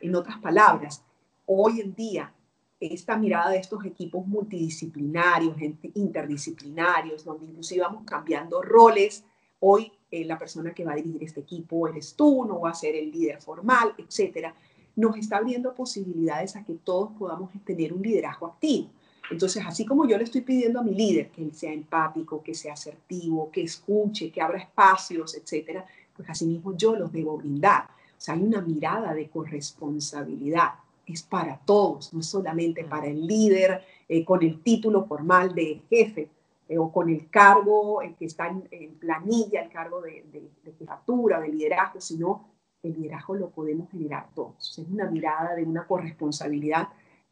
[0.00, 1.02] En otras palabras,
[1.46, 2.32] hoy en día,
[2.78, 5.56] esta mirada de estos equipos multidisciplinarios,
[5.94, 9.24] interdisciplinarios, donde inclusive vamos cambiando roles,
[9.60, 12.74] hoy eh, la persona que va a dirigir este equipo eres tú, no va a
[12.74, 14.54] ser el líder formal, etcétera,
[14.94, 18.90] nos está abriendo posibilidades a que todos podamos tener un liderazgo activo.
[19.30, 22.54] Entonces, así como yo le estoy pidiendo a mi líder que él sea empático, que
[22.54, 27.88] sea asertivo, que escuche, que abra espacios, etcétera, pues asimismo yo los debo brindar.
[28.16, 30.74] O sea, hay una mirada de corresponsabilidad.
[31.06, 35.82] Es para todos, no es solamente para el líder eh, con el título formal de
[35.88, 36.28] jefe
[36.68, 40.72] eh, o con el cargo el que está en, planilla, el cargo de, de, de
[40.78, 42.48] jefatura, de liderazgo, sino
[42.82, 44.78] el liderazgo lo podemos generar todos.
[44.78, 46.88] Es una mirada de una corresponsabilidad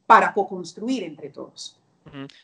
[0.07, 1.81] para co-construir entre todos.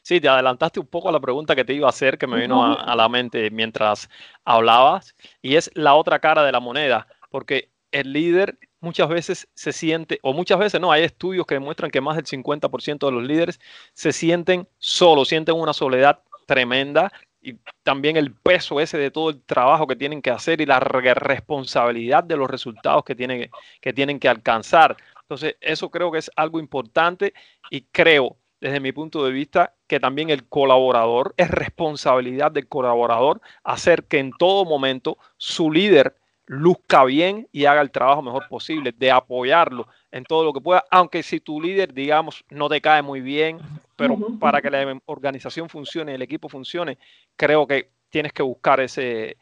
[0.03, 2.41] Sí, te adelantaste un poco a la pregunta que te iba a hacer, que me
[2.41, 4.09] vino a, la mente mientras
[4.45, 9.73] hablabas, y es la otra cara de la moneda, porque el líder muchas veces se
[9.73, 13.23] siente, o muchas veces no, hay estudios que demuestran que más del 50% de los
[13.23, 13.61] líderes
[13.93, 17.13] se sienten solos, sienten una soledad tremenda
[17.43, 20.81] y también el peso ese de todo el trabajo que tienen que hacer y la
[20.81, 24.97] responsabilidad de los resultados que tienen que, tienen que alcanzar.
[25.23, 27.33] Entonces, eso creo que es algo importante
[27.71, 33.41] y creo, desde mi punto de vista, que también el colaborador es responsabilidad del colaborador
[33.65, 36.15] hacer que en todo momento su líder
[36.51, 40.85] luzca bien y haga el trabajo mejor posible, de apoyarlo en todo lo que pueda,
[40.91, 43.61] aunque si tu líder, digamos, no te cae muy bien,
[43.95, 46.99] pero para que la organización funcione, el equipo funcione,
[47.37, 49.37] creo que tienes que buscar ese,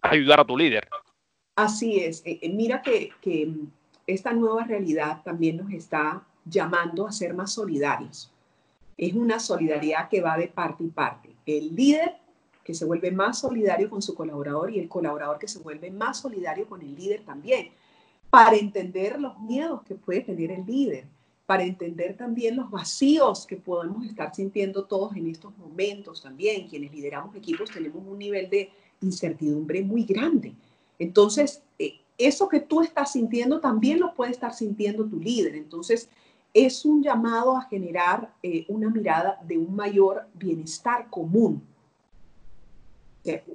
[0.00, 0.88] ayudar a tu líder.
[1.56, 2.22] Así es.
[2.24, 3.52] Eh, eh, mira que, que
[4.06, 8.32] esta nueva realidad también nos está llamando a ser más solidarios.
[8.96, 11.28] Es una solidaridad que va de parte y parte.
[11.44, 12.16] El líder
[12.64, 16.20] que se vuelve más solidario con su colaborador y el colaborador que se vuelve más
[16.20, 17.68] solidario con el líder también,
[18.30, 21.04] para entender los miedos que puede tener el líder,
[21.46, 26.66] para entender también los vacíos que podemos estar sintiendo todos en estos momentos también.
[26.66, 28.70] Quienes lideramos equipos tenemos un nivel de
[29.02, 30.54] incertidumbre muy grande.
[30.98, 35.54] Entonces, eh, eso que tú estás sintiendo también lo puede estar sintiendo tu líder.
[35.54, 36.08] Entonces,
[36.54, 41.62] es un llamado a generar eh, una mirada de un mayor bienestar común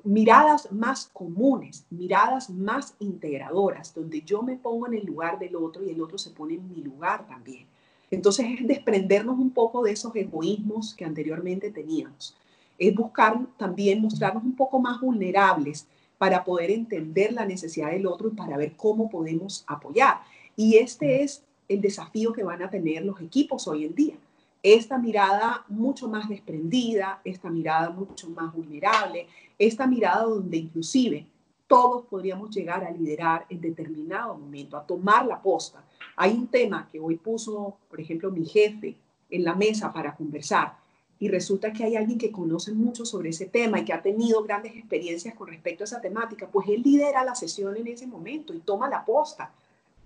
[0.04, 5.84] miradas más comunes, miradas más integradoras, donde yo me pongo en el lugar del otro
[5.84, 7.68] y el otro se pone en mi lugar también.
[8.12, 12.36] Entonces es desprendernos un poco de esos egoísmos que anteriormente teníamos.
[12.80, 18.30] Es buscar también mostrarnos un poco más vulnerables para poder entender la necesidad del otro
[18.30, 20.22] y para ver cómo podemos apoyar.
[20.56, 24.16] Y este es el desafío que van a tener los equipos hoy en día
[24.62, 31.26] esta mirada mucho más desprendida, esta mirada mucho más vulnerable, esta mirada donde inclusive
[31.68, 35.84] todos podríamos llegar a liderar en determinado momento, a tomar la posta.
[36.16, 38.98] Hay un tema que hoy puso, por ejemplo, mi jefe
[39.30, 40.78] en la mesa para conversar
[41.20, 44.42] y resulta que hay alguien que conoce mucho sobre ese tema y que ha tenido
[44.44, 48.54] grandes experiencias con respecto a esa temática, pues él lidera la sesión en ese momento
[48.54, 49.52] y toma la posta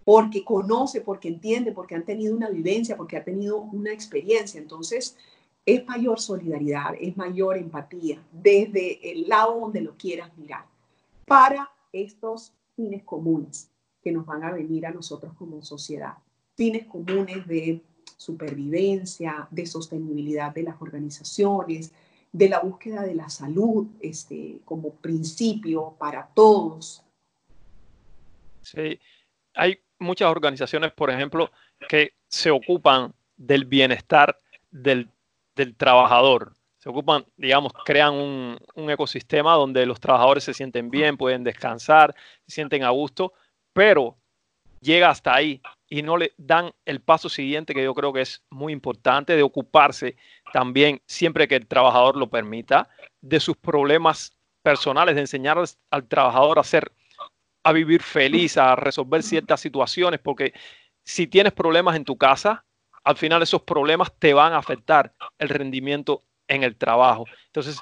[0.04, 4.60] porque conoce, porque entiende, porque han tenido una vivencia, porque ha tenido una experiencia.
[4.60, 5.18] Entonces,
[5.66, 10.66] es mayor solidaridad, es mayor empatía desde el lado donde lo quieras mirar
[11.26, 13.70] para estos fines comunes
[14.02, 16.16] que nos van a venir a nosotros como sociedad.
[16.56, 17.82] Fines comunes de
[18.18, 21.94] supervivencia, de sostenibilidad de las organizaciones,
[22.32, 27.04] de la búsqueda de la salud este, como principio para todos.
[28.62, 29.00] Sí,
[29.54, 31.52] hay muchas organizaciones, por ejemplo,
[31.88, 34.38] que se ocupan del bienestar
[34.72, 35.10] del,
[35.78, 36.54] trabajador.
[36.80, 42.14] Se ocupan, digamos, crean un, un, ecosistema donde los trabajadores se sienten bien, pueden descansar,
[42.46, 43.34] se sienten a gusto,
[43.72, 44.18] pero
[44.82, 48.44] llega hasta ahí y no le dan el paso siguiente que yo creo que es
[48.50, 50.16] muy importante de ocuparse
[50.52, 52.90] también, siempre que el trabajador lo permita,
[53.22, 55.58] de sus problemas personales, de enseñar
[55.90, 56.92] al trabajador a ser
[57.64, 60.54] a vivir feliz, a resolver ciertas situaciones, porque
[61.04, 62.66] si tienes problemas en tu casa,
[63.04, 67.26] al final esos problemas te van a afectar el rendimiento en el trabajo.
[67.48, 67.82] Entonces,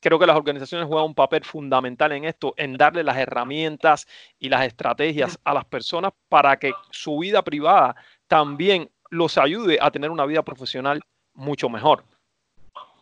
[0.00, 4.06] creo que las organizaciones juegan un papel fundamental en esto, en darle las herramientas
[4.38, 7.96] y las estrategias a las personas para que su vida privada
[8.26, 11.00] también los ayude a tener una vida profesional
[11.34, 12.04] mucho mejor.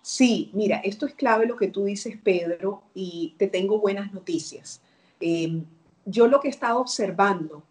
[0.02, 4.80] Sí, mira, esto es clave lo que tú dices, Pedro, y te tengo buenas noticias.
[5.20, 5.64] Em,
[6.04, 7.62] yo lo que he estado observando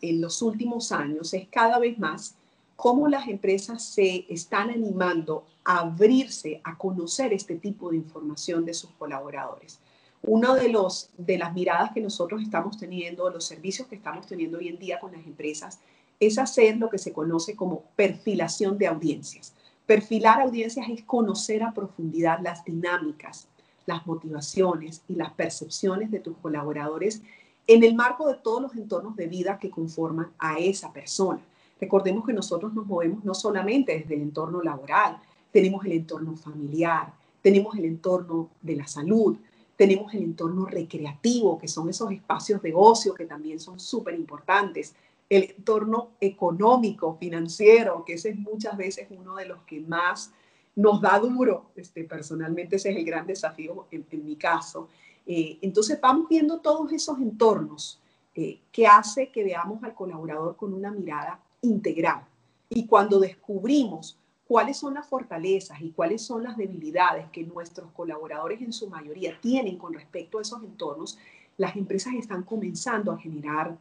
[0.00, 2.34] en los últimos años es cada vez más
[2.76, 8.74] cómo las empresas se están animando a abrirse a conocer este tipo de información de
[8.74, 9.80] sus colaboradores.
[10.22, 10.72] Una de,
[11.16, 15.00] de las miradas que nosotros estamos teniendo, los servicios que estamos teniendo hoy en día
[15.00, 15.80] con las empresas,
[16.20, 19.54] es hacer lo que se conoce como perfilación de audiencias.
[19.86, 23.48] Perfilar audiencias es conocer a profundidad las dinámicas,
[23.86, 27.22] las motivaciones y las percepciones de tus colaboradores
[27.68, 31.40] en el marco de todos los entornos de vida que conforman a esa persona.
[31.80, 35.20] Recordemos que nosotros nos movemos no solamente desde el entorno laboral,
[35.52, 37.12] tenemos el entorno familiar,
[37.42, 39.36] tenemos el entorno de la salud,
[39.76, 44.94] tenemos el entorno recreativo, que son esos espacios de ocio que también son súper importantes,
[45.28, 50.32] el entorno económico, financiero, que ese es muchas veces uno de los que más
[50.74, 51.66] nos da duro.
[51.76, 54.88] Este, personalmente ese es el gran desafío en, mi caso.
[55.30, 58.00] Eh, entonces vamos viendo todos esos entornos
[58.34, 62.26] eh, que hace que veamos al colaborador con una mirada integral.
[62.70, 68.62] Y cuando descubrimos cuáles son las fortalezas y cuáles son las debilidades que nuestros colaboradores
[68.62, 71.18] en su mayoría tienen con respecto a esos entornos,
[71.58, 73.76] las empresas están comenzando a generar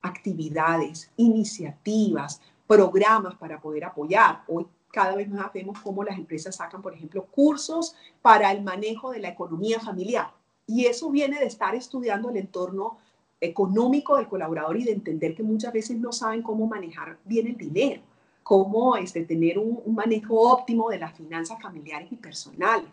[0.00, 4.44] actividades, iniciativas, programas para poder apoyar.
[4.46, 9.10] Hoy cada vez más vemos cómo las empresas sacan, por ejemplo, cursos para el manejo
[9.10, 10.30] de la economía familiar.
[10.66, 12.98] Y eso viene de estar estudiando el entorno
[13.40, 17.56] económico del colaborador y de entender que muchas veces no saben cómo manejar bien el
[17.56, 18.02] dinero,
[18.42, 22.90] cómo este, tener un, un manejo óptimo de las finanzas familiares y personales.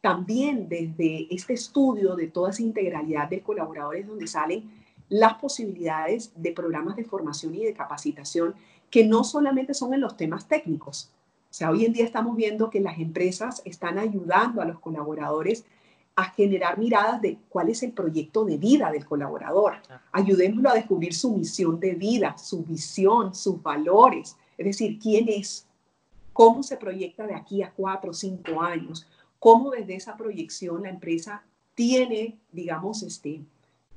[0.00, 4.70] También desde este estudio de toda esa integralidad de colaboradores donde salen
[5.10, 8.54] las posibilidades de programas de formación y de capacitación
[8.90, 11.10] que no solamente son en los temas técnicos.
[11.50, 15.64] O sea, hoy en día estamos viendo que las empresas están ayudando a los colaboradores
[16.20, 19.74] a generar miradas de cuál es el proyecto de vida del colaborador.
[20.12, 25.66] Ayudémoslo a descubrir su misión de vida, su visión, sus valores, es decir, quién es,
[26.32, 29.06] cómo se proyecta de aquí a cuatro o cinco años,
[29.38, 31.42] cómo desde esa proyección la empresa
[31.74, 33.40] tiene, digamos, este,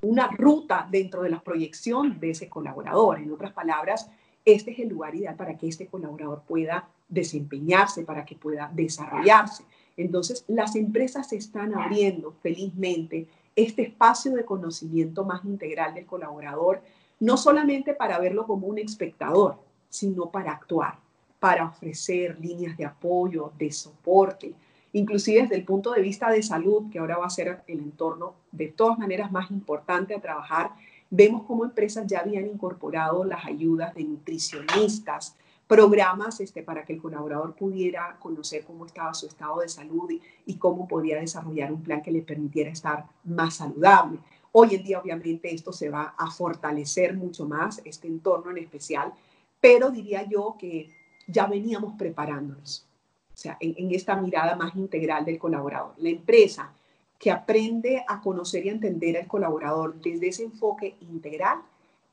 [0.02, 3.20] una ruta dentro de la proyección de ese colaborador.
[3.20, 4.10] En otras palabras,
[4.46, 9.64] este es el lugar ideal para que este colaborador pueda desempeñarse, para que pueda desarrollarse.
[9.98, 16.82] Entonces, las empresas están abriendo felizmente este espacio de conocimiento más integral del colaborador,
[17.20, 20.96] no solamente para verlo como un espectador, sino para actuar,
[21.40, 24.54] para ofrecer líneas de apoyo, de soporte,
[24.94, 28.34] inclusive desde el punto de vista de salud, que ahora va a ser el entorno
[28.52, 30.72] de todas maneras más importante a trabajar,
[31.10, 35.36] vemos cómo empresas ya habían incorporado las ayudas de nutricionistas,
[35.68, 40.12] programas este, para que el colaborador pudiera conocer cómo estaba su estado de salud
[40.46, 44.20] y, cómo podía desarrollar un plan que le permitiera estar más saludable.
[44.52, 49.14] Hoy en día, obviamente, esto se va a fortalecer mucho más, este entorno en especial,
[49.60, 50.90] pero diría yo que
[51.28, 52.86] ya veníamos preparándonos,
[53.34, 55.94] o sea, en, esta mirada más integral del colaborador.
[55.98, 56.72] La empresa
[57.18, 61.60] que aprende a conocer y entender al colaborador desde ese enfoque integral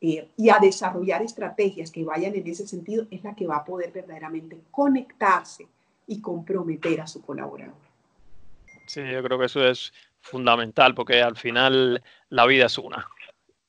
[0.00, 3.64] eh, y a desarrollar estrategias que vayan en ese sentido, es la que va a
[3.64, 5.66] poder verdaderamente conectarse
[6.06, 7.74] y comprometer a su colaborador.
[8.86, 13.06] Sí, yo creo que eso es fundamental porque al final la vida es una,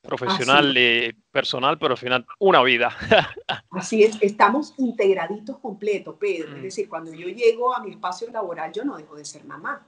[0.02, 2.90] profesional y personal, pero al final una vida.
[3.70, 6.52] Así es, estamos integraditos completos, Pedro.
[6.52, 6.62] Es mm.
[6.62, 9.86] decir, cuando yo llego a mi espacio laboral, yo no dejo de ser mamá,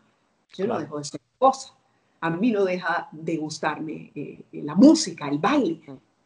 [0.55, 1.75] yo no dejo de ser esposa.
[2.21, 5.81] A mí no deja de gustarme eh, la música, el baile.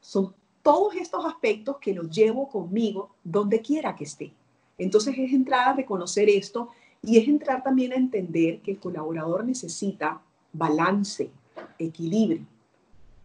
[0.09, 4.33] Son todos estos aspectos que los llevo conmigo donde quiera que esté.
[4.79, 6.71] Entonces es entrar a reconocer esto
[7.03, 11.31] y es entrar también a entender que el colaborador necesita balance,
[11.79, 12.47] equilibrio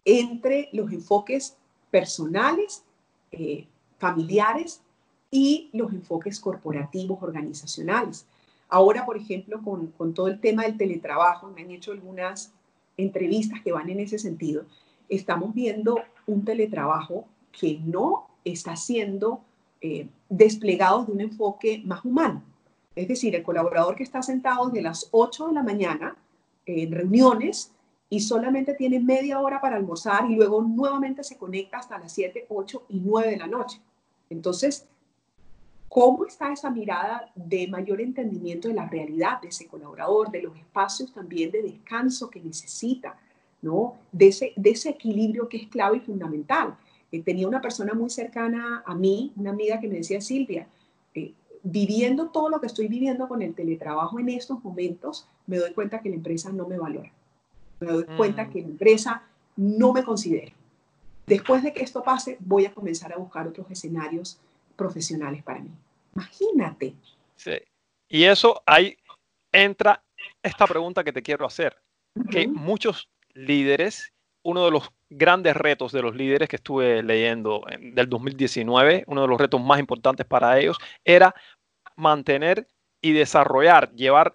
[0.04, 1.56] entre los enfoques
[1.90, 2.84] personales,
[3.32, 3.66] eh,
[3.96, 4.82] familiares
[5.30, 8.26] y los enfoques corporativos, organizacionales.
[8.68, 12.52] Ahora, por ejemplo, con, con, todo el tema del teletrabajo, me han hecho algunas
[12.98, 14.66] entrevistas que van en ese sentido,
[15.08, 19.40] estamos viendo un teletrabajo que no está siendo
[19.80, 22.42] eh, desplegado de un enfoque más humano.
[22.94, 26.16] Es decir, el colaborador que está sentado desde las 8 de la mañana
[26.66, 27.72] en reuniones
[28.08, 32.46] y solamente tiene media hora para almorzar y luego nuevamente se conecta hasta las 7,
[32.48, 33.80] 8 y 9 de la noche.
[34.30, 34.86] Entonces,
[35.88, 40.56] ¿cómo está esa mirada de mayor entendimiento de la realidad de ese colaborador, de los
[40.56, 43.18] espacios también de descanso que necesita,
[43.64, 43.96] ¿no?
[44.12, 46.76] De ese, de ese equilibrio que es clave y fundamental.
[47.10, 50.68] Eh, tenía una persona muy cercana a mí, una amiga que me decía, Silvia,
[51.64, 56.00] viviendo todo lo que estoy viviendo con el teletrabajo en estos momentos, me doy cuenta
[56.00, 57.10] que la empresa no me valora.
[57.80, 58.50] Me doy cuenta mm.
[58.50, 59.22] que la empresa
[59.56, 60.52] no me considera.
[61.26, 64.38] Después de que esto pase, voy a comenzar a buscar otros escenarios
[64.76, 65.70] profesionales para mí.
[66.14, 66.94] Imagínate.
[67.36, 67.52] Sí.
[68.10, 68.96] Y eso ahí
[69.50, 70.04] entra
[70.42, 71.76] esta pregunta que te quiero hacer,
[72.30, 74.12] que muchos líderes,
[74.42, 79.28] uno de los grandes retos de los líderes que estuve leyendo del 2019, uno de
[79.28, 81.34] los retos más importantes para ellos, era
[81.96, 82.66] mantener
[83.00, 84.34] y desarrollar, llevar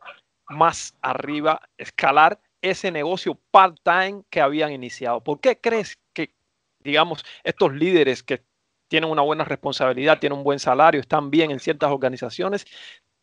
[0.50, 5.22] más arriba, escalar ese negocio part-time que habían iniciado.
[5.22, 6.34] ¿Por qué crees que,
[6.80, 8.44] digamos, estos líderes que
[8.88, 12.66] tienen una buena responsabilidad, tienen un buen salario, están bien en ciertas organizaciones,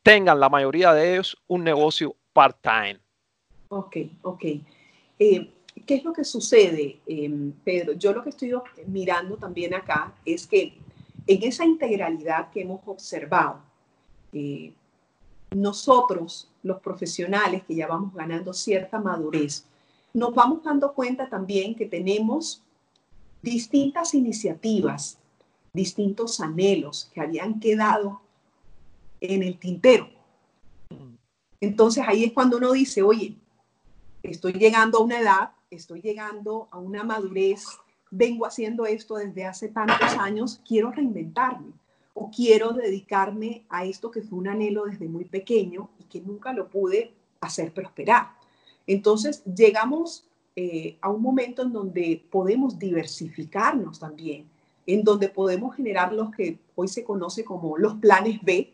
[0.03, 2.99] tengan la mayoría de ellos un negocio part-time?
[3.69, 4.45] Ok, ok.
[5.19, 5.51] Eh,
[5.87, 7.93] ¿Qué es lo que sucede, em, Pedro?
[7.93, 8.53] Yo lo que estoy
[8.87, 10.75] mirando también acá es que
[11.27, 13.61] en esa integralidad que hemos observado,
[14.33, 14.73] eh,
[15.53, 19.65] nosotros, los profesionales que ya vamos ganando cierta madurez,
[20.13, 22.63] nos vamos dando cuenta también que tenemos
[23.41, 25.19] distintas iniciativas,
[25.73, 28.21] distintos anhelos que habían quedado
[29.21, 30.09] en el tintero.
[31.61, 33.37] Entonces ahí es cuando uno dice, oye,
[34.31, 37.65] estoy llegando a una edad, estoy llegando a una madurez,
[38.11, 41.73] vengo haciendo esto desde hace tantos años, quiero reinventarme
[42.15, 46.53] o quiero dedicarme a esto que fue un anhelo desde muy pequeño y que nunca
[46.53, 48.29] lo pude hacer prosperar.
[48.87, 54.49] Entonces llegamos eh, a un momento en donde podemos diversificarnos también,
[54.87, 58.73] en donde podemos generar los que hoy se conoce como los planes B,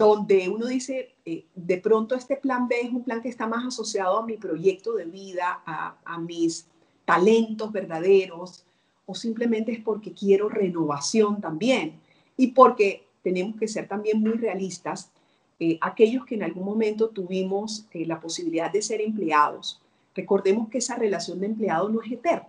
[0.00, 3.66] donde uno dice, eh, de pronto este plan B es un plan que está más
[3.66, 6.66] asociado a mi proyecto de vida, a, mis
[7.04, 8.64] talentos verdaderos,
[9.04, 12.00] o simplemente es porque quiero renovación también
[12.38, 15.10] y porque tenemos que ser también muy realistas.
[15.58, 19.82] Eh, aquellos que en algún momento tuvimos eh, la posibilidad de ser empleados,
[20.14, 22.48] recordemos que esa relación de empleado no es eterna.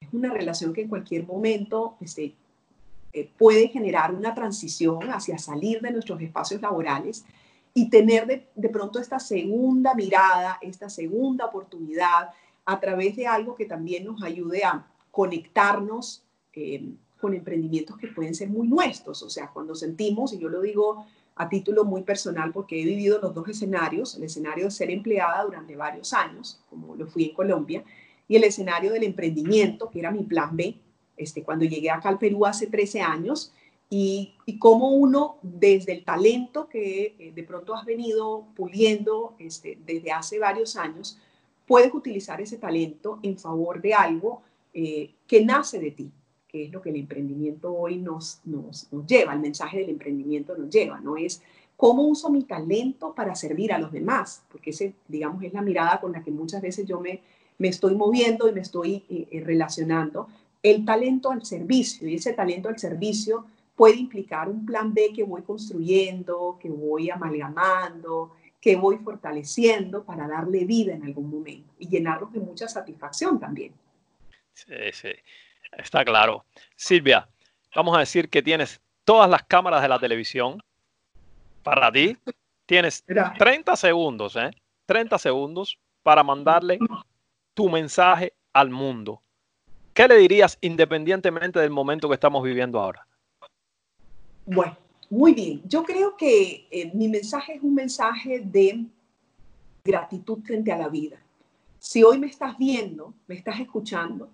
[0.00, 2.34] Es una relación que en cualquier momento este,
[3.16, 7.24] eh, puede generar una transición hacia salir de nuestros espacios laborales
[7.72, 12.28] y tener de, de, pronto esta segunda mirada, esta segunda oportunidad
[12.66, 18.34] a través de algo que también nos ayude a conectarnos eh, con emprendimientos que pueden
[18.34, 19.22] ser muy nuestros.
[19.22, 21.06] O sea, cuando sentimos, y yo lo digo
[21.36, 25.42] a título muy personal porque he vivido los dos escenarios, el escenario de ser empleada
[25.42, 27.82] durante varios años, como lo fui en Colombia,
[28.28, 30.76] y el escenario del emprendimiento, que era mi plan B,
[31.16, 33.52] este, cuando llegué acá al Perú hace 13 años,
[33.88, 39.78] y, y cómo uno, desde el talento que eh, de pronto has venido puliendo este,
[39.86, 41.18] desde hace varios años,
[41.66, 44.42] puedes utilizar ese talento en favor de algo
[44.74, 46.10] eh, que nace de ti,
[46.48, 50.56] que es lo que el emprendimiento hoy nos, nos, nos lleva, el mensaje del emprendimiento
[50.56, 51.16] nos lleva, ¿no?
[51.16, 51.42] Es
[51.76, 56.00] cómo uso mi talento para servir a los demás, porque ese, digamos, es la mirada
[56.00, 57.20] con la que muchas veces yo me,
[57.58, 60.28] me estoy moviendo y me estoy eh, eh, relacionando.
[60.62, 65.22] El talento al servicio, y ese talento al servicio puede implicar un plan B que
[65.22, 71.88] voy construyendo, que voy amalgamando, que voy fortaleciendo para darle vida en algún momento y
[71.88, 73.72] llenarlos de mucha satisfacción también.
[74.54, 75.10] Sí, sí,
[75.76, 76.44] está claro.
[76.74, 77.28] Silvia,
[77.74, 80.62] vamos a decir que tienes todas las cámaras de la televisión
[81.62, 82.16] para ti.
[82.64, 83.04] Tienes
[83.38, 84.50] 30 segundos, ¿eh?
[84.86, 86.78] 30 segundos para mandarle
[87.54, 89.22] tu mensaje al mundo.
[89.96, 93.06] ¿Qué le dirías independientemente del momento que estamos viviendo ahora?
[94.44, 94.76] Bueno,
[95.08, 95.62] muy bien.
[95.64, 98.84] Yo creo que eh, mi mensaje es un mensaje de
[99.82, 101.16] gratitud frente a la vida.
[101.78, 104.28] Si hoy me estás viendo, me estás escuchando,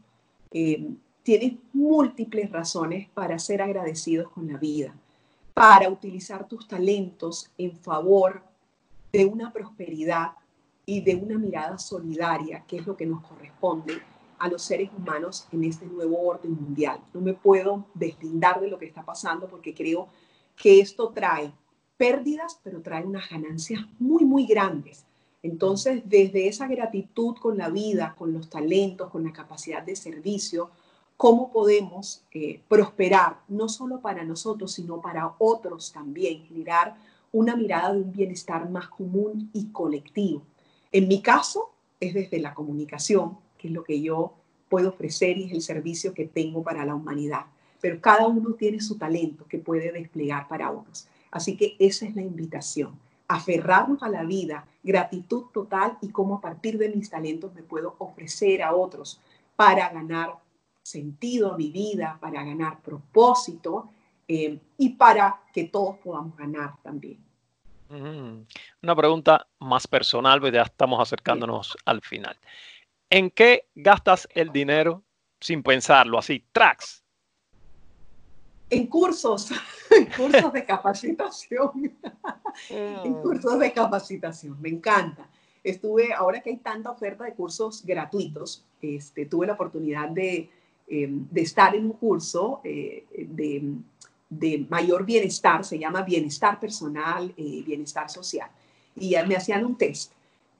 [0.51, 0.85] eh,
[1.23, 4.93] tienes múltiples razones para ser agradecidos con la vida,
[5.55, 8.43] para utilizar tus talentos en favor
[9.13, 10.33] de una prosperidad
[10.85, 14.03] y de una mirada solidaria, que es lo que nos corresponde
[14.43, 17.01] a los seres humanos en este nuevo orden mundial.
[17.15, 20.09] No me puedo deslindar de lo que está pasando porque creo
[20.57, 21.53] que esto trae
[21.97, 25.05] pérdidas, pero trae unas ganancias muy, muy grandes
[25.43, 30.71] entonces, desde esa gratitud con la vida, con los talentos, con la capacidad de servicio,
[31.17, 36.97] ¿cómo podemos eh, prosperar, no solo para nosotros, sino para otros también, generar
[37.33, 40.43] una mirada de un bienestar más común y colectivo?
[40.93, 44.35] En mi caso, es desde la comunicación, que es lo que yo
[44.69, 47.47] puedo ofrecer y es el servicio que tengo para la humanidad.
[47.81, 51.09] Pero cada uno tiene su talento que puede desplegar para otros.
[51.31, 52.99] Así que esa es la invitación
[53.33, 57.95] aferrarnos a la vida, gratitud total y cómo a partir de mis talentos me puedo
[57.99, 59.21] ofrecer a otros
[59.57, 60.35] para ganar
[60.83, 63.89] sentido a mi vida, para ganar propósito
[64.29, 67.19] eh, y para que todos podamos ganar también.
[67.89, 72.37] Una pregunta más personal, pues ya estamos acercándonos al final.
[73.15, 75.05] ¿En qué gastas el dinero
[75.39, 77.05] sin pensarlo, así, tracks?
[78.71, 79.51] En cursos,
[79.91, 81.93] en cursos de capacitación.
[82.71, 85.29] en cursos de capacitación, me encanta.
[85.63, 90.49] Estuve, ahora que hay tanta oferta de cursos gratuitos, este, tuve la oportunidad de,
[90.89, 98.09] em, estar en un curso eh, de, mayor bienestar, se llama bienestar personal, eh, bienestar
[98.09, 98.49] social.
[98.97, 100.13] Y me hacían un test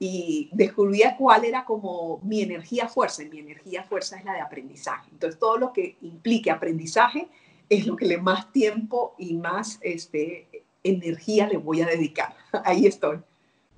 [0.05, 3.23] y descubría cuál era como mi energía fuerza.
[3.23, 5.09] Y mi energía fuerza es la de aprendizaje.
[5.13, 7.29] Entonces, todo lo que implique aprendizaje
[7.69, 12.35] es lo que le más tiempo y más este, energía le voy a dedicar.
[12.65, 13.21] Ahí estoy.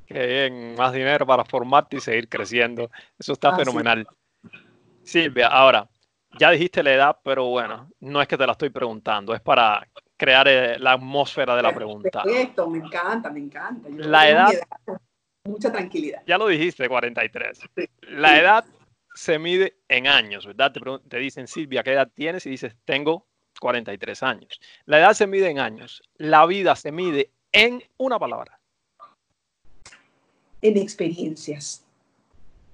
[0.06, 2.90] Qué bien, más dinero para formarte y seguir creciendo.
[3.18, 4.06] Eso está fenomenal.
[5.02, 5.86] Silvia, ahora,
[6.40, 9.86] ya dijiste la edad, pero bueno, no es que te la estoy preguntando, es para
[10.16, 12.22] crear eh, la atmósfera de la pregunta.
[12.22, 13.90] Perfecto, me encanta, me encanta.
[13.90, 14.50] la edad
[15.44, 16.22] mucha tranquilidad.
[16.26, 17.60] Ya lo dijiste, 43.
[18.08, 18.64] La edad
[19.14, 20.72] se mide en años, ¿verdad?
[21.08, 22.46] Te, dicen, Silvia, ¿qué edad tienes?
[22.46, 23.26] Y dices, tengo
[23.60, 24.60] 43 años.
[24.86, 26.02] La edad se mide en años.
[26.16, 28.58] La vida se mide en una palabra.
[30.62, 31.84] En experiencias.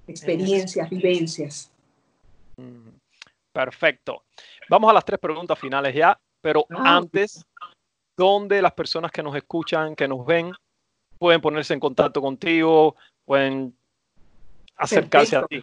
[0.07, 1.71] Experiencias, vivencias.
[2.57, 2.89] Mm,
[3.53, 4.25] perfecto.
[4.69, 7.45] Vamos a las tres preguntas finales ya, pero ah, antes,
[8.17, 10.53] ¿dónde las personas que nos escuchan, que nos ven,
[11.21, 12.97] pueden ponerse en contacto contigo,
[13.27, 13.77] pueden
[14.75, 15.63] acercarse a ti.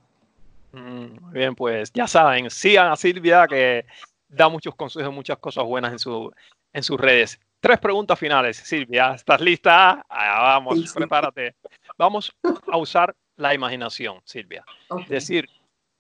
[0.73, 3.85] Mm, muy bien, pues ya saben, sigan a Silvia que
[4.29, 6.33] da muchos consejos, muchas cosas buenas en, su,
[6.73, 7.41] en sus redes.
[7.61, 9.15] Tres preguntas finales, Silvia.
[9.15, 10.05] ¿Estás lista?
[10.09, 11.57] vamos, prepárate.
[11.99, 12.35] Vamos
[12.73, 14.65] a usar la imaginación, Silvia.
[15.03, 15.49] Es Decir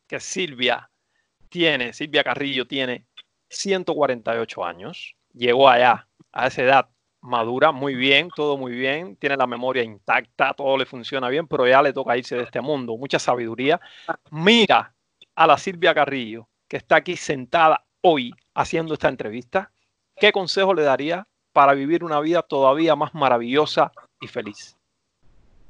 [0.06, 0.90] que Silvia
[1.50, 3.04] tiene, Silvia Carrillo tiene
[3.50, 6.88] 148 años, llegó allá a esa edad
[7.20, 11.66] madura muy bien, todo muy bien, tiene la memoria intacta, todo le funciona bien, pero
[11.66, 13.80] ya le toca irse de este mundo, mucha sabiduría.
[14.30, 14.94] Mira
[15.34, 19.70] a la Silvia Carrillo, que está aquí sentada hoy haciendo esta entrevista.
[20.16, 24.76] ¿Qué consejo le daría para vivir una vida todavía más maravillosa y feliz?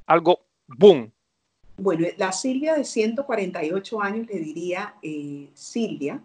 [0.07, 1.13] Algo, boom.
[1.77, 6.23] Bueno, la Silvia de 148 años le diría, eh, Silvia,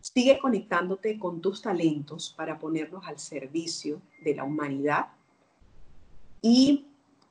[0.00, 5.08] Sigue conectándote con tus talentos para ponerlos al servicio de la humanidad
[6.40, 6.86] y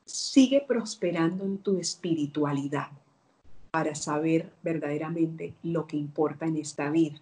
[0.06, 2.90] sigue prosperando en tu espiritualidad
[3.72, 7.20] para saber verdaderamente lo que importa en esta vida.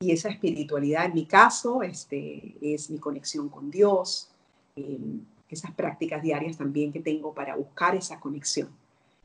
[0.00, 4.30] Y esa espiritualidad, en mi caso, este, es mi conexión con Dios,
[4.76, 8.68] em, esas prácticas diarias también que tengo para buscar esa conexión.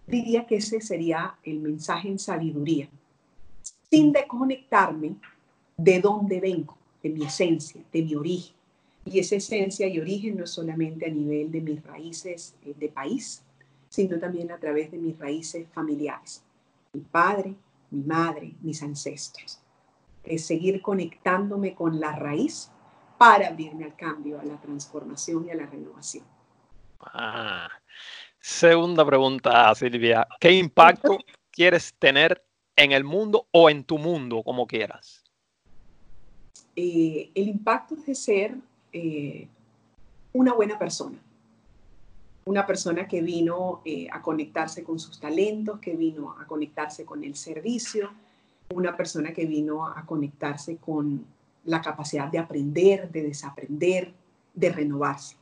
[0.08, 2.90] Diría que ese sería el mensaje en sabiduría
[3.96, 5.16] sin desconectarme
[5.78, 8.54] de dónde vengo, de mi esencia, de mi origen.
[9.06, 12.90] Y esa esencia y origen no es solamente a nivel de mis raíces eh, de
[12.90, 13.44] país,
[13.88, 16.44] sino también a través de mis raíces familiares.
[16.92, 17.56] Mi padre,
[17.92, 19.60] mi madre, mis ancestros.
[20.26, 22.70] Es seguir conectándome con la raíz
[23.18, 26.26] para abrirme al cambio, a la transformación y a la renovación.
[27.00, 27.70] Ah,
[28.42, 30.28] segunda pregunta, Silvia.
[30.42, 31.18] ¿Qué impacto
[31.52, 32.44] quieres tener
[32.76, 35.24] en el mundo o en tu mundo, como quieras?
[36.76, 38.56] Eh, el impacto es de ser
[38.92, 39.48] eh,
[40.34, 41.18] una buena persona,
[42.44, 47.24] una persona que vino eh, a conectarse con sus talentos, que vino a conectarse con
[47.24, 48.12] el servicio,
[48.74, 51.26] una persona que vino a conectarse con
[51.64, 54.12] la capacidad de aprender, de desaprender,
[54.54, 55.38] de renovarse.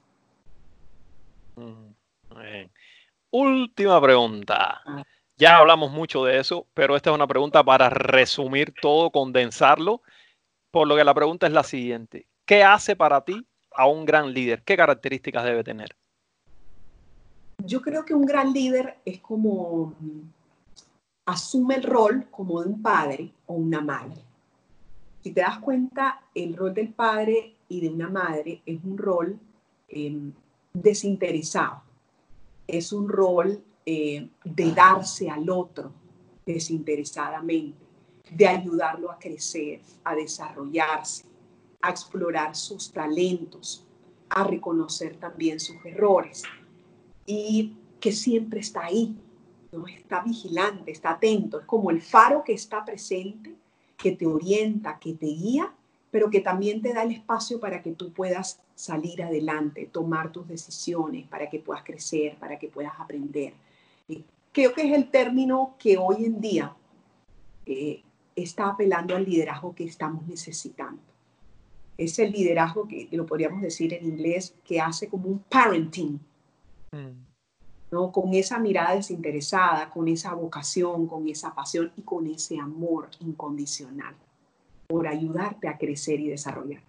[1.55, 1.93] Mm,
[3.31, 4.81] Última pregunta.
[4.85, 5.03] Ah.
[5.37, 10.01] Ya hablamos mucho de eso, pero esta es una pregunta para resumir todo, condensarlo.
[10.71, 12.27] Por lo que la pregunta es la siguiente.
[12.45, 14.63] ¿Qué hace para ti a un gran líder?
[14.63, 15.95] ¿Qué características debe tener?
[17.65, 20.21] Yo creo que un gran líder es como mm,
[21.25, 24.21] asume el rol como de un padre o una madre.
[25.23, 29.39] Si te das cuenta, el rol del padre y de una madre es un rol
[29.87, 30.33] em,
[30.73, 31.81] desinteresado.
[32.67, 35.91] Es un rol eh, de darse al otro
[36.45, 37.77] desinteresadamente,
[38.31, 41.25] de ayudarlo a crecer, a desarrollarse,
[41.81, 43.85] a explorar sus talentos,
[44.29, 46.43] a reconocer también sus errores
[47.25, 49.15] y que siempre está ahí,
[49.71, 49.87] ¿no?
[49.87, 53.55] está vigilante, está atento, es como el faro que está presente,
[53.97, 55.73] que te orienta, que te guía,
[56.11, 60.47] pero que también te da el espacio para que tú puedas salir adelante, tomar tus
[60.47, 63.53] decisiones, para que puedas crecer, para que puedas aprender.
[64.51, 66.75] Creo que es el término que hoy en día
[67.65, 68.03] eh,
[68.35, 71.01] está apelando al liderazgo que estamos necesitando.
[71.97, 76.19] Es el liderazgo que, lo podríamos decir en inglés, que hace como un parenting,
[76.91, 77.91] mm.
[77.91, 78.11] ¿no?
[78.11, 84.15] con esa mirada desinteresada, con esa vocación, con esa pasión y con ese amor incondicional
[84.87, 86.81] por ayudarte a crecer y desarrollar.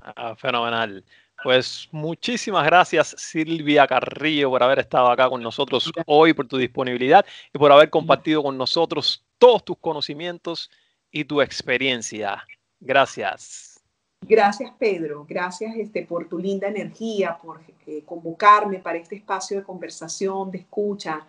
[0.00, 1.02] Ah, fenomenal.
[1.44, 7.22] Pues muchísimas gracias Silvia Carrillo por haber estado acá con nosotros hoy, por tu disponibilidad
[7.52, 10.70] y por haber compartido con nosotros todos tus conocimientos
[11.10, 12.42] y tu experiencia.
[12.80, 13.78] Gracias.
[14.22, 19.64] Gracias Pedro, gracias este, por tu linda energía, por eh, convocarme para este espacio de
[19.64, 21.26] conversación, de escucha,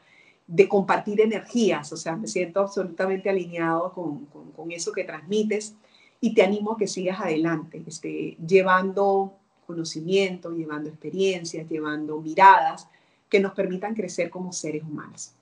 [0.48, 1.92] de compartir energías.
[1.92, 5.76] O sea, me siento absolutamente alineado con, con, eso que transmites
[6.22, 12.88] y te animo a que sigas adelante, este, llevando conocimiento, llevando experiencias, llevando miradas
[13.30, 15.34] que nos permitan crecer como seres humanos.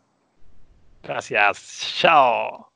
[1.04, 1.98] Gracias.
[2.00, 2.73] Chao.